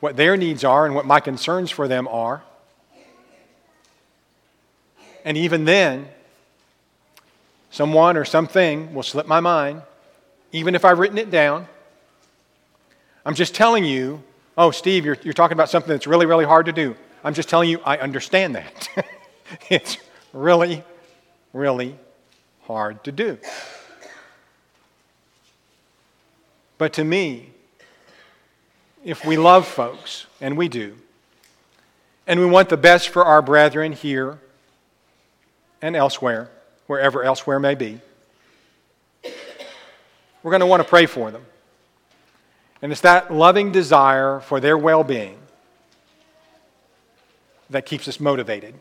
what 0.00 0.16
their 0.16 0.36
needs 0.36 0.62
are 0.62 0.86
and 0.86 0.94
what 0.94 1.04
my 1.04 1.18
concerns 1.18 1.70
for 1.70 1.88
them 1.88 2.06
are. 2.06 2.42
And 5.24 5.36
even 5.36 5.64
then, 5.64 6.08
someone 7.70 8.16
or 8.16 8.24
something 8.24 8.94
will 8.94 9.02
slip 9.02 9.26
my 9.26 9.40
mind, 9.40 9.82
even 10.52 10.74
if 10.74 10.84
I've 10.84 10.98
written 10.98 11.18
it 11.18 11.30
down. 11.30 11.66
I'm 13.26 13.34
just 13.34 13.54
telling 13.54 13.84
you, 13.84 14.22
oh, 14.56 14.70
Steve, 14.70 15.04
you're, 15.04 15.18
you're 15.22 15.34
talking 15.34 15.56
about 15.56 15.68
something 15.68 15.90
that's 15.90 16.06
really, 16.06 16.24
really 16.24 16.44
hard 16.44 16.66
to 16.66 16.72
do. 16.72 16.96
I'm 17.24 17.34
just 17.34 17.48
telling 17.48 17.68
you, 17.68 17.80
I 17.84 17.98
understand 17.98 18.54
that. 18.54 18.88
it's 19.70 19.98
really, 20.38 20.84
really 21.52 21.96
hard 22.62 23.02
to 23.04 23.12
do. 23.12 23.38
But 26.78 26.92
to 26.94 27.04
me, 27.04 27.50
if 29.04 29.24
we 29.24 29.36
love 29.36 29.66
folks, 29.66 30.26
and 30.40 30.56
we 30.56 30.68
do, 30.68 30.96
and 32.26 32.38
we 32.38 32.46
want 32.46 32.68
the 32.68 32.76
best 32.76 33.08
for 33.08 33.24
our 33.24 33.42
brethren 33.42 33.92
here 33.92 34.38
and 35.82 35.96
elsewhere, 35.96 36.50
wherever 36.86 37.24
elsewhere 37.24 37.58
may 37.58 37.74
be, 37.74 38.00
we're 40.42 40.50
going 40.52 40.60
to 40.60 40.66
want 40.66 40.82
to 40.82 40.88
pray 40.88 41.06
for 41.06 41.32
them. 41.32 41.44
And 42.80 42.92
it's 42.92 43.00
that 43.00 43.32
loving 43.32 43.72
desire 43.72 44.38
for 44.38 44.60
their 44.60 44.78
well 44.78 45.02
being 45.02 45.38
that 47.70 47.86
keeps 47.86 48.06
us 48.06 48.20
motivated 48.20 48.74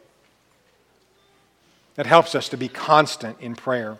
that 1.97 2.05
helps 2.05 2.35
us 2.35 2.47
to 2.49 2.57
be 2.57 2.69
constant 2.69 3.37
in 3.41 3.55
prayer. 3.55 3.97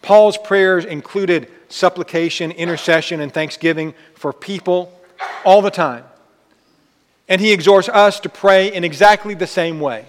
Paul's 0.00 0.38
prayers 0.38 0.84
included 0.84 1.48
supplication, 1.68 2.50
intercession, 2.52 3.20
and 3.20 3.32
thanksgiving 3.32 3.92
for 4.14 4.32
people 4.32 4.98
all 5.44 5.60
the 5.62 5.70
time. 5.70 6.04
And 7.28 7.40
he 7.40 7.52
exhorts 7.52 7.88
us 7.88 8.18
to 8.20 8.28
pray 8.28 8.72
in 8.72 8.84
exactly 8.84 9.34
the 9.34 9.46
same 9.46 9.78
way. 9.78 10.06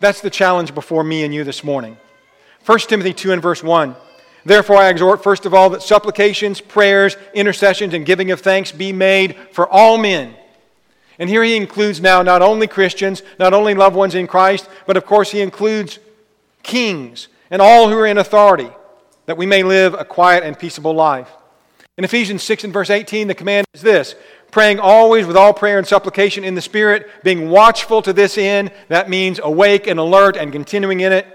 That's 0.00 0.20
the 0.20 0.30
challenge 0.30 0.74
before 0.74 1.04
me 1.04 1.24
and 1.24 1.34
you 1.34 1.44
this 1.44 1.62
morning. 1.62 1.96
1 2.66 2.78
Timothy 2.80 3.12
2 3.12 3.32
and 3.32 3.42
verse 3.42 3.62
1. 3.62 3.94
Therefore, 4.44 4.76
I 4.76 4.88
exhort, 4.88 5.22
first 5.22 5.44
of 5.44 5.52
all, 5.52 5.70
that 5.70 5.82
supplications, 5.82 6.62
prayers, 6.62 7.16
intercessions, 7.34 7.92
and 7.92 8.06
giving 8.06 8.30
of 8.30 8.40
thanks 8.40 8.72
be 8.72 8.92
made 8.92 9.36
for 9.52 9.68
all 9.68 9.98
men 9.98 10.34
and 11.20 11.28
here 11.28 11.44
he 11.44 11.54
includes 11.54 12.00
now 12.00 12.22
not 12.22 12.40
only 12.40 12.66
Christians, 12.66 13.22
not 13.38 13.52
only 13.52 13.74
loved 13.74 13.94
ones 13.94 14.14
in 14.14 14.26
Christ, 14.26 14.68
but 14.86 14.96
of 14.96 15.04
course 15.04 15.30
he 15.30 15.42
includes 15.42 15.98
kings 16.62 17.28
and 17.50 17.60
all 17.60 17.90
who 17.90 17.98
are 17.98 18.06
in 18.06 18.16
authority, 18.16 18.70
that 19.26 19.36
we 19.36 19.44
may 19.44 19.62
live 19.62 19.92
a 19.92 20.04
quiet 20.04 20.44
and 20.44 20.58
peaceable 20.58 20.94
life. 20.94 21.30
In 21.98 22.04
Ephesians 22.04 22.42
6 22.42 22.64
and 22.64 22.72
verse 22.72 22.88
18, 22.88 23.28
the 23.28 23.34
command 23.34 23.66
is 23.74 23.82
this 23.82 24.14
praying 24.50 24.80
always 24.80 25.26
with 25.26 25.36
all 25.36 25.52
prayer 25.52 25.76
and 25.76 25.86
supplication 25.86 26.42
in 26.42 26.54
the 26.54 26.62
Spirit, 26.62 27.08
being 27.22 27.50
watchful 27.50 28.00
to 28.00 28.14
this 28.14 28.38
end. 28.38 28.72
That 28.88 29.10
means 29.10 29.38
awake 29.42 29.86
and 29.86 30.00
alert 30.00 30.36
and 30.36 30.50
continuing 30.50 31.00
in 31.00 31.12
it. 31.12 31.26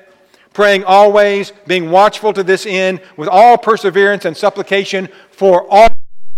Praying 0.51 0.83
always, 0.83 1.53
being 1.67 1.91
watchful 1.91 2.33
to 2.33 2.41
this 2.41 2.65
end, 2.65 3.01
with 3.17 3.29
all 3.29 3.57
perseverance 3.57 4.25
and 4.25 4.35
supplication 4.35 5.09
for 5.29 5.67
all 5.69 5.89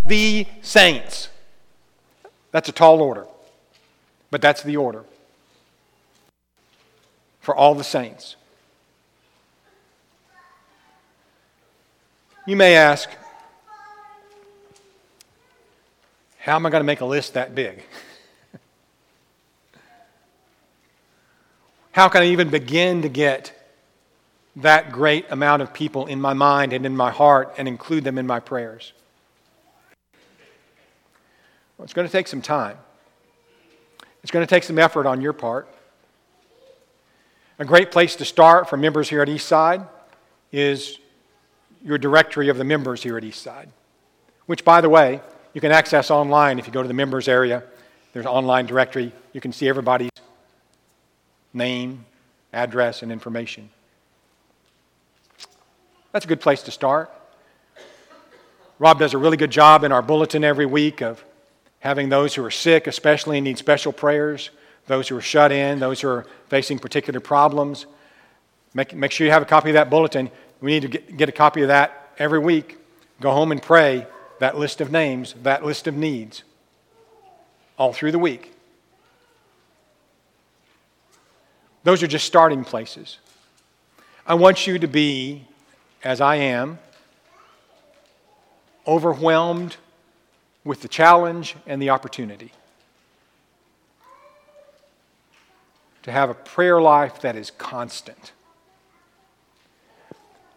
the 0.04 0.46
saints. 0.60 1.30
That's 2.50 2.68
a 2.68 2.72
tall 2.72 3.00
order. 3.00 3.27
But 4.30 4.42
that's 4.42 4.62
the 4.62 4.76
order 4.76 5.04
for 7.40 7.56
all 7.56 7.74
the 7.74 7.84
saints. 7.84 8.36
You 12.46 12.56
may 12.56 12.76
ask, 12.76 13.10
how 16.38 16.56
am 16.56 16.66
I 16.66 16.70
going 16.70 16.80
to 16.80 16.86
make 16.86 17.00
a 17.00 17.06
list 17.06 17.34
that 17.34 17.54
big? 17.54 17.82
how 21.92 22.08
can 22.08 22.22
I 22.22 22.26
even 22.26 22.48
begin 22.48 23.02
to 23.02 23.08
get 23.08 23.54
that 24.56 24.92
great 24.92 25.26
amount 25.30 25.62
of 25.62 25.72
people 25.72 26.06
in 26.06 26.20
my 26.20 26.32
mind 26.32 26.72
and 26.72 26.84
in 26.84 26.96
my 26.96 27.10
heart 27.10 27.54
and 27.58 27.68
include 27.68 28.04
them 28.04 28.18
in 28.18 28.26
my 28.26 28.40
prayers? 28.40 28.92
Well, 31.76 31.84
it's 31.84 31.92
going 31.92 32.06
to 32.06 32.12
take 32.12 32.28
some 32.28 32.42
time. 32.42 32.78
It's 34.22 34.30
going 34.30 34.46
to 34.46 34.50
take 34.50 34.64
some 34.64 34.78
effort 34.78 35.06
on 35.06 35.20
your 35.20 35.32
part. 35.32 35.68
A 37.58 37.64
great 37.64 37.90
place 37.90 38.16
to 38.16 38.24
start 38.24 38.68
for 38.68 38.76
members 38.76 39.08
here 39.08 39.20
at 39.20 39.28
Eastside 39.28 39.86
is 40.52 40.98
your 41.84 41.98
directory 41.98 42.48
of 42.48 42.56
the 42.56 42.64
members 42.64 43.02
here 43.02 43.16
at 43.16 43.24
Eastside, 43.24 43.68
which, 44.46 44.64
by 44.64 44.80
the 44.80 44.88
way, 44.88 45.20
you 45.54 45.60
can 45.60 45.72
access 45.72 46.10
online 46.10 46.58
if 46.58 46.66
you 46.66 46.72
go 46.72 46.82
to 46.82 46.88
the 46.88 46.94
members 46.94 47.28
area. 47.28 47.62
There's 48.12 48.26
an 48.26 48.30
online 48.30 48.66
directory. 48.66 49.12
You 49.32 49.40
can 49.40 49.52
see 49.52 49.68
everybody's 49.68 50.10
name, 51.52 52.04
address, 52.52 53.02
and 53.02 53.10
information. 53.10 53.70
That's 56.12 56.24
a 56.24 56.28
good 56.28 56.40
place 56.40 56.62
to 56.62 56.70
start. 56.70 57.10
Rob 58.78 58.98
does 58.98 59.14
a 59.14 59.18
really 59.18 59.36
good 59.36 59.50
job 59.50 59.82
in 59.82 59.90
our 59.90 60.02
bulletin 60.02 60.44
every 60.44 60.66
week 60.66 61.02
of 61.02 61.24
having 61.80 62.08
those 62.08 62.34
who 62.34 62.44
are 62.44 62.50
sick, 62.50 62.86
especially, 62.86 63.40
need 63.40 63.58
special 63.58 63.92
prayers, 63.92 64.50
those 64.86 65.08
who 65.08 65.16
are 65.16 65.22
shut 65.22 65.52
in, 65.52 65.78
those 65.78 66.00
who 66.00 66.08
are 66.08 66.26
facing 66.48 66.78
particular 66.78 67.20
problems. 67.20 67.86
Make, 68.74 68.94
make 68.94 69.12
sure 69.12 69.26
you 69.26 69.32
have 69.32 69.42
a 69.42 69.46
copy 69.46 69.70
of 69.70 69.74
that 69.74 69.90
bulletin. 69.90 70.30
We 70.60 70.72
need 70.72 70.82
to 70.82 70.88
get, 70.88 71.16
get 71.16 71.28
a 71.28 71.32
copy 71.32 71.62
of 71.62 71.68
that 71.68 72.12
every 72.18 72.38
week. 72.38 72.78
Go 73.20 73.30
home 73.30 73.52
and 73.52 73.62
pray 73.62 74.06
that 74.40 74.56
list 74.56 74.80
of 74.80 74.90
names, 74.90 75.34
that 75.42 75.64
list 75.64 75.86
of 75.86 75.94
needs, 75.94 76.44
all 77.76 77.92
through 77.92 78.12
the 78.12 78.18
week. 78.18 78.54
Those 81.84 82.02
are 82.02 82.06
just 82.06 82.26
starting 82.26 82.64
places. 82.64 83.18
I 84.26 84.34
want 84.34 84.66
you 84.66 84.78
to 84.78 84.86
be, 84.86 85.46
as 86.04 86.20
I 86.20 86.36
am, 86.36 86.78
overwhelmed 88.86 89.76
with 90.64 90.82
the 90.82 90.88
challenge 90.88 91.56
and 91.66 91.80
the 91.80 91.90
opportunity. 91.90 92.52
To 96.02 96.12
have 96.12 96.30
a 96.30 96.34
prayer 96.34 96.80
life 96.80 97.20
that 97.20 97.36
is 97.36 97.50
constant. 97.50 98.32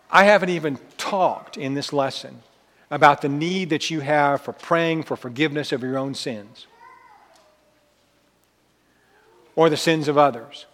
I 0.10 0.26
haven't 0.26 0.50
even 0.50 0.80
talked 0.98 1.58
in 1.58 1.74
this 1.74 1.94
lesson 1.94 2.42
about 2.90 3.22
the 3.22 3.30
need 3.30 3.70
that 3.70 3.90
you 3.90 4.02
have 4.02 4.42
for 4.42 4.52
praying 4.52 5.04
for 5.04 5.16
forgiveness 5.16 5.72
of 5.72 5.82
your 5.82 5.98
own 5.98 6.14
sins 6.14 6.68
or 9.56 9.70
the 9.70 9.78
sins 9.78 10.10
of 10.10 10.18
others 10.18 10.66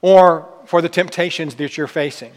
or 0.00 0.48
for 0.66 0.80
the 0.80 0.88
temptations 0.88 1.56
that 1.56 1.76
you're 1.76 1.88
facing. 1.88 2.32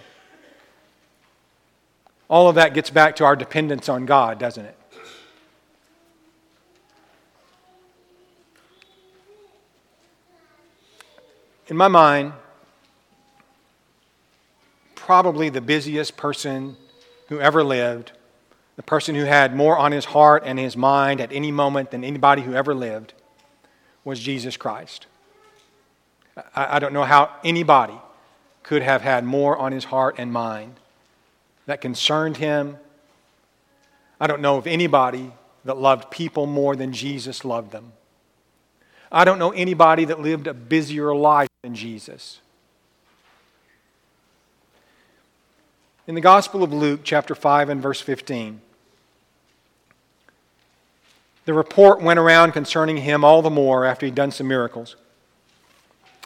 All 2.27 2.49
of 2.49 2.55
that 2.55 2.73
gets 2.73 2.89
back 2.89 3.15
to 3.17 3.25
our 3.25 3.35
dependence 3.35 3.89
on 3.89 4.05
God, 4.05 4.39
doesn't 4.39 4.65
it? 4.65 4.78
In 11.69 11.77
my 11.77 11.87
mind, 11.87 12.33
probably 14.95 15.49
the 15.49 15.61
busiest 15.61 16.17
person 16.17 16.75
who 17.27 17.39
ever 17.39 17.63
lived, 17.63 18.11
the 18.75 18.81
person 18.81 19.13
who 19.13 19.25
had 19.25 19.55
more 19.55 19.77
on 19.77 19.91
his 19.91 20.05
heart 20.05 20.41
and 20.45 20.57
his 20.57 20.75
mind 20.75 21.21
at 21.21 21.31
any 21.31 21.51
moment 21.51 21.91
than 21.91 22.03
anybody 22.03 22.41
who 22.41 22.55
ever 22.55 22.73
lived, 22.73 23.13
was 24.03 24.19
Jesus 24.19 24.57
Christ. 24.57 25.05
I, 26.55 26.77
I 26.77 26.79
don't 26.79 26.93
know 26.93 27.03
how 27.03 27.35
anybody 27.43 27.99
could 28.63 28.81
have 28.81 29.03
had 29.03 29.23
more 29.23 29.55
on 29.55 29.71
his 29.71 29.85
heart 29.85 30.15
and 30.17 30.33
mind 30.33 30.75
that 31.67 31.81
concerned 31.81 32.37
him. 32.37 32.77
I 34.19 34.25
don't 34.25 34.41
know 34.41 34.57
of 34.57 34.65
anybody 34.65 35.31
that 35.65 35.77
loved 35.77 36.09
people 36.09 36.47
more 36.47 36.75
than 36.75 36.93
Jesus 36.93 37.45
loved 37.45 37.71
them. 37.71 37.93
I 39.11 39.23
don't 39.23 39.37
know 39.37 39.51
anybody 39.51 40.05
that 40.05 40.19
lived 40.19 40.47
a 40.47 40.53
busier 40.53 41.13
life 41.13 41.48
Jesus. 41.75 42.39
In 46.07 46.15
the 46.15 46.21
Gospel 46.21 46.63
of 46.63 46.73
Luke, 46.73 47.01
chapter 47.03 47.35
5 47.35 47.69
and 47.69 47.81
verse 47.81 48.01
15, 48.01 48.61
the 51.45 51.53
report 51.53 52.01
went 52.01 52.19
around 52.19 52.51
concerning 52.51 52.97
him 52.97 53.23
all 53.23 53.41
the 53.41 53.49
more 53.49 53.85
after 53.85 54.05
he'd 54.05 54.15
done 54.15 54.31
some 54.31 54.47
miracles. 54.47 54.95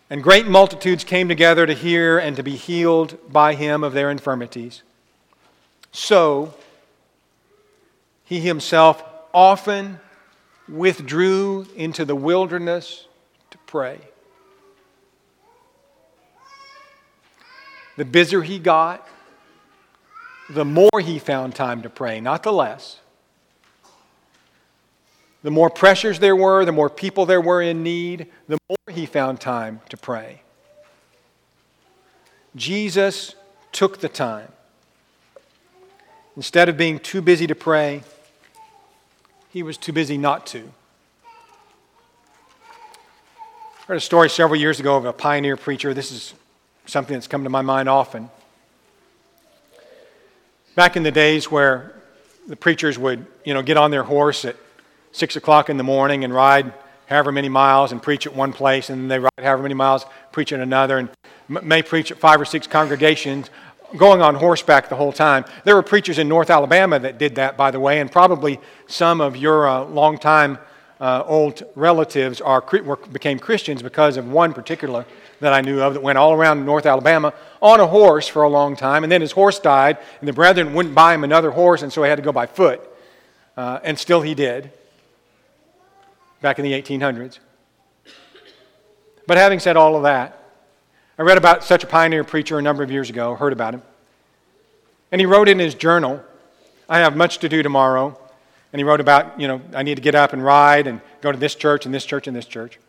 And 0.10 0.22
great 0.22 0.48
multitudes 0.48 1.04
came 1.04 1.28
together 1.28 1.66
to 1.66 1.74
hear 1.74 2.18
and 2.18 2.36
to 2.36 2.44
be 2.44 2.56
healed 2.56 3.18
by 3.32 3.56
him 3.56 3.84
of 3.84 3.94
their 3.94 4.12
infirmities. 4.12 4.84
So, 5.92 6.54
he 8.24 8.40
himself 8.40 9.04
often 9.34 10.00
withdrew 10.68 11.68
into 11.76 12.06
the 12.06 12.16
wilderness 12.16 13.08
to 13.52 13.58
pray. 13.60 14.00
The 17.96 18.06
busier 18.06 18.42
he 18.42 18.60
got, 18.60 19.08
the 20.50 20.66
more 20.66 21.00
he 21.02 21.20
found 21.20 21.56
time 21.56 21.82
to 21.84 21.90
pray, 21.90 22.20
not 22.20 22.44
the 22.44 22.52
less. 22.52 23.00
The 25.44 25.52
more 25.52 25.70
pressures 25.70 26.20
there 26.20 26.36
were, 26.36 26.66
the 26.66 26.72
more 26.72 26.90
people 26.90 27.26
there 27.26 27.42
were 27.42 27.62
in 27.62 27.84
need, 27.84 28.28
the 28.48 28.58
more 28.70 28.96
he 28.96 29.06
found 29.06 29.40
time 29.40 29.82
to 29.90 29.98
pray. 29.98 30.42
Jesus 32.56 33.36
took 33.72 34.00
the 34.00 34.10
time. 34.10 34.52
Instead 36.36 36.70
of 36.70 36.78
being 36.78 37.00
too 37.00 37.22
busy 37.22 37.46
to 37.48 37.56
pray, 37.56 38.04
he 39.50 39.62
was 39.62 39.78
too 39.78 39.94
busy 39.94 40.18
not 40.18 40.48
to. 40.48 40.72
I 43.82 43.86
heard 43.88 43.98
a 43.98 44.02
story 44.02 44.30
several 44.30 44.60
years 44.60 44.80
ago 44.80 44.96
of 44.96 45.06
a 45.06 45.14
pioneer 45.14 45.58
preacher. 45.58 45.94
This 45.94 46.12
is 46.12 46.34
something 46.94 47.16
that's 47.16 47.28
come 47.28 47.44
to 47.44 47.50
my 47.50 47.64
mind 47.64 47.90
often. 47.90 48.30
Back 50.76 50.96
in 50.96 51.02
the 51.02 51.12
days 51.12 51.50
where 51.50 51.96
the 52.48 52.56
preachers 52.56 53.00
would, 53.00 53.26
you 53.44 53.54
know, 53.54 53.64
get 53.64 53.78
on 53.78 53.90
their 53.90 54.04
horse 54.04 54.46
at 54.46 54.56
six 55.12 55.36
o'clock 55.36 55.70
in 55.70 55.78
the 55.78 55.84
morning 55.84 56.24
and 56.24 56.32
ride 56.32 56.72
however 57.08 57.32
many 57.32 57.50
miles 57.50 57.92
and 57.92 58.02
preach 58.02 58.28
at 58.28 58.36
one 58.36 58.54
place, 58.54 58.92
and 58.92 59.02
then 59.02 59.08
they 59.08 59.20
ride 59.20 59.32
however 59.40 59.64
many 59.64 59.74
miles, 59.74 60.06
preach 60.32 60.54
at 60.54 60.60
another, 60.60 61.00
and 61.00 61.10
may 61.48 61.82
preach 61.82 62.12
at 62.12 62.18
five 62.20 62.40
or 62.40 62.46
six 62.46 62.68
congregations, 62.68 63.50
going 63.98 64.22
on 64.22 64.36
horseback 64.36 64.88
the 64.88 64.96
whole 64.96 65.12
time. 65.12 65.46
There 65.66 65.76
were 65.76 65.84
preachers 65.84 66.20
in 66.20 66.28
North 66.28 66.52
Alabama 66.52 67.00
that 67.00 67.18
did 67.18 67.36
that, 67.36 67.58
by 67.58 67.72
the 67.72 67.80
way, 67.80 68.02
and 68.02 68.12
probably 68.12 68.60
some 68.86 69.20
of 69.20 69.36
your 69.36 69.68
uh, 69.68 69.84
longtime 69.86 70.60
uh, 71.00 71.24
old 71.26 71.64
relatives 71.76 72.42
are, 72.42 72.64
were, 72.84 72.96
became 72.96 73.40
Christians 73.40 73.82
because 73.82 74.18
of 74.18 74.30
one 74.30 74.54
particular 74.54 75.06
that 75.40 75.54
I 75.54 75.62
knew 75.62 75.82
of 75.82 75.94
that 75.94 76.02
went 76.02 76.18
all 76.18 76.34
around 76.34 76.66
North 76.66 76.86
Alabama 76.86 77.34
on 77.62 77.80
a 77.80 77.88
horse 77.88 78.28
for 78.28 78.44
a 78.44 78.50
long 78.50 78.76
time. 78.76 79.04
And 79.04 79.12
then 79.12 79.22
his 79.22 79.32
horse 79.32 79.60
died, 79.60 79.98
and 80.20 80.28
the 80.28 80.34
brethren 80.34 80.74
wouldn't 80.74 80.96
buy 80.96 81.14
him 81.14 81.24
another 81.24 81.52
horse, 81.52 81.82
and 81.82 81.92
so 81.92 82.04
he 82.04 82.10
had 82.10 82.16
to 82.16 82.22
go 82.22 82.32
by 82.32 82.46
foot. 82.46 82.82
Uh, 83.56 83.80
and 83.84 84.00
still 84.00 84.22
he 84.22 84.34
did, 84.34 84.72
back 86.42 86.60
in 86.60 86.66
the 86.66 86.72
1800s. 86.72 87.40
But 89.28 89.38
having 89.38 89.60
said 89.60 89.78
all 89.78 89.96
of 89.96 90.04
that, 90.04 90.40
I 91.18 91.22
read 91.22 91.38
about 91.38 91.64
such 91.64 91.84
a 91.84 91.88
pioneer 91.88 92.24
preacher 92.24 92.58
a 92.58 92.62
number 92.62 92.84
of 92.84 92.92
years 92.92 93.10
ago, 93.10 93.36
heard 93.36 93.54
about 93.54 93.74
him. 93.74 93.84
And 95.12 95.22
he 95.22 95.26
wrote 95.26 95.48
in 95.48 95.60
his 95.60 95.76
journal, 95.76 96.24
I 96.90 97.00
have 97.00 97.16
much 97.16 97.38
to 97.40 97.50
do 97.50 97.62
tomorrow. 97.62 98.20
And 98.74 98.80
he 98.80 98.84
wrote 98.84 99.00
about, 99.00 99.40
you 99.40 99.48
know, 99.48 99.62
I 99.76 99.84
need 99.84 99.96
to 99.96 100.02
get 100.02 100.16
up 100.16 100.34
and 100.34 100.44
ride 100.44 100.88
and 100.88 101.00
go 101.22 101.32
to 101.32 101.38
this 101.38 101.54
church 101.54 101.86
and 101.86 101.94
this 101.94 102.06
church 102.06 102.26
and 102.26 102.36
this 102.36 102.48
church. 102.48 102.80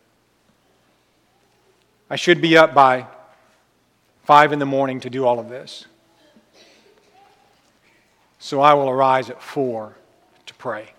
I 2.09 2.15
should 2.15 2.41
be 2.41 2.57
up 2.57 2.73
by 2.73 3.05
five 4.23 4.51
in 4.51 4.57
the 4.57 4.65
morning 4.65 4.99
to 5.01 5.11
do 5.11 5.25
all 5.25 5.39
of 5.39 5.47
this. 5.47 5.85
So 8.39 8.61
I 8.61 8.73
will 8.73 8.89
arise 8.89 9.29
at 9.29 9.41
four 9.41 9.95
to 10.47 10.53
pray. 10.55 10.89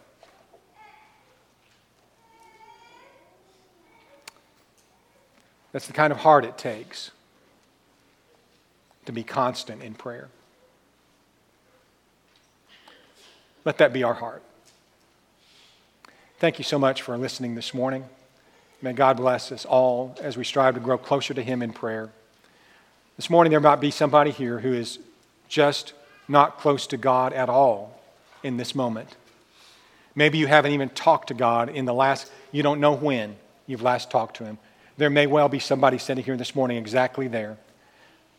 That's 5.72 5.88
the 5.88 5.92
kind 5.92 6.12
of 6.12 6.20
heart 6.20 6.44
it 6.44 6.56
takes 6.56 7.10
to 9.04 9.12
be 9.12 9.22
constant 9.22 9.82
in 9.82 9.94
prayer. 9.94 10.28
Let 13.64 13.78
that 13.78 13.92
be 13.92 14.04
our 14.04 14.14
heart. 14.14 14.42
Thank 16.38 16.58
you 16.58 16.64
so 16.64 16.78
much 16.78 17.00
for 17.00 17.16
listening 17.16 17.54
this 17.54 17.72
morning. 17.72 18.04
May 18.82 18.92
God 18.92 19.16
bless 19.16 19.50
us 19.50 19.64
all 19.64 20.14
as 20.20 20.36
we 20.36 20.44
strive 20.44 20.74
to 20.74 20.80
grow 20.80 20.98
closer 20.98 21.32
to 21.32 21.42
Him 21.42 21.62
in 21.62 21.72
prayer. 21.72 22.10
This 23.16 23.30
morning, 23.30 23.50
there 23.50 23.58
might 23.58 23.80
be 23.80 23.90
somebody 23.90 24.32
here 24.32 24.58
who 24.58 24.74
is 24.74 24.98
just 25.48 25.94
not 26.28 26.58
close 26.58 26.86
to 26.88 26.98
God 26.98 27.32
at 27.32 27.48
all 27.48 27.98
in 28.42 28.58
this 28.58 28.74
moment. 28.74 29.16
Maybe 30.14 30.36
you 30.36 30.46
haven't 30.46 30.72
even 30.72 30.90
talked 30.90 31.28
to 31.28 31.34
God 31.34 31.70
in 31.70 31.86
the 31.86 31.94
last, 31.94 32.30
you 32.52 32.62
don't 32.62 32.80
know 32.80 32.92
when 32.92 33.36
you've 33.66 33.80
last 33.80 34.10
talked 34.10 34.36
to 34.36 34.44
Him. 34.44 34.58
There 34.98 35.08
may 35.08 35.26
well 35.26 35.48
be 35.48 35.58
somebody 35.58 35.96
sitting 35.96 36.22
here 36.22 36.36
this 36.36 36.54
morning 36.54 36.76
exactly 36.76 37.28
there. 37.28 37.56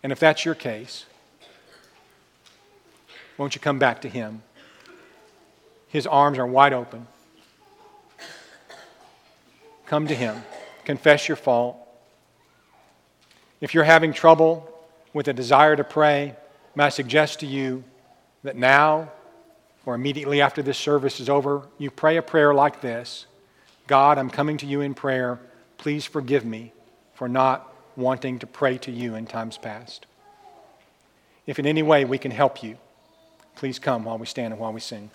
And 0.04 0.12
if 0.12 0.20
that's 0.20 0.45
your 0.45 0.54
case, 0.54 1.06
won't 3.39 3.56
you 3.56 3.62
come 3.62 3.80
back 3.80 4.02
to 4.02 4.08
Him? 4.08 4.43
His 5.88 6.06
arms 6.06 6.38
are 6.38 6.45
wide 6.45 6.74
open. 6.74 7.08
Come 9.88 10.08
to 10.08 10.16
Him. 10.16 10.44
Confess 10.86 11.28
your 11.28 11.38
fault. 11.38 11.78
If 13.62 13.74
you're 13.74 13.84
having 13.84 14.14
trouble 14.14 14.70
with 15.14 15.28
a 15.28 15.34
desire 15.34 15.76
to 15.76 15.84
pray, 15.84 16.36
may 16.76 16.86
I 16.86 16.90
suggest 16.90 17.40
to 17.40 17.46
you 17.46 17.84
that 18.44 18.56
now 18.56 19.12
or 19.86 19.96
immediately 19.96 20.42
after 20.42 20.62
this 20.62 20.78
service 20.78 21.22
is 21.22 21.30
over, 21.30 21.64
you 21.78 21.90
pray 21.90 22.18
a 22.18 22.22
prayer 22.22 22.54
like 22.54 22.82
this 22.82 23.26
God, 23.88 24.18
I'm 24.18 24.30
coming 24.30 24.58
to 24.58 24.66
you 24.66 24.82
in 24.82 24.94
prayer. 24.94 25.40
Please 25.78 26.06
forgive 26.06 26.44
me 26.44 26.74
for 27.14 27.30
not 27.30 27.74
wanting 27.96 28.40
to 28.40 28.48
pray 28.48 28.78
to 28.80 28.92
you 28.92 29.16
in 29.16 29.26
times 29.26 29.58
past. 29.58 30.06
If 31.46 31.58
in 31.58 31.66
any 31.66 31.82
way 31.82 32.04
we 32.04 32.18
can 32.18 32.32
help 32.32 32.62
you, 32.62 32.78
please 33.56 33.80
come 33.80 34.04
while 34.04 34.18
we 34.18 34.26
stand 34.26 34.52
and 34.52 34.60
while 34.60 34.74
we 34.74 34.82
sing. 34.82 35.10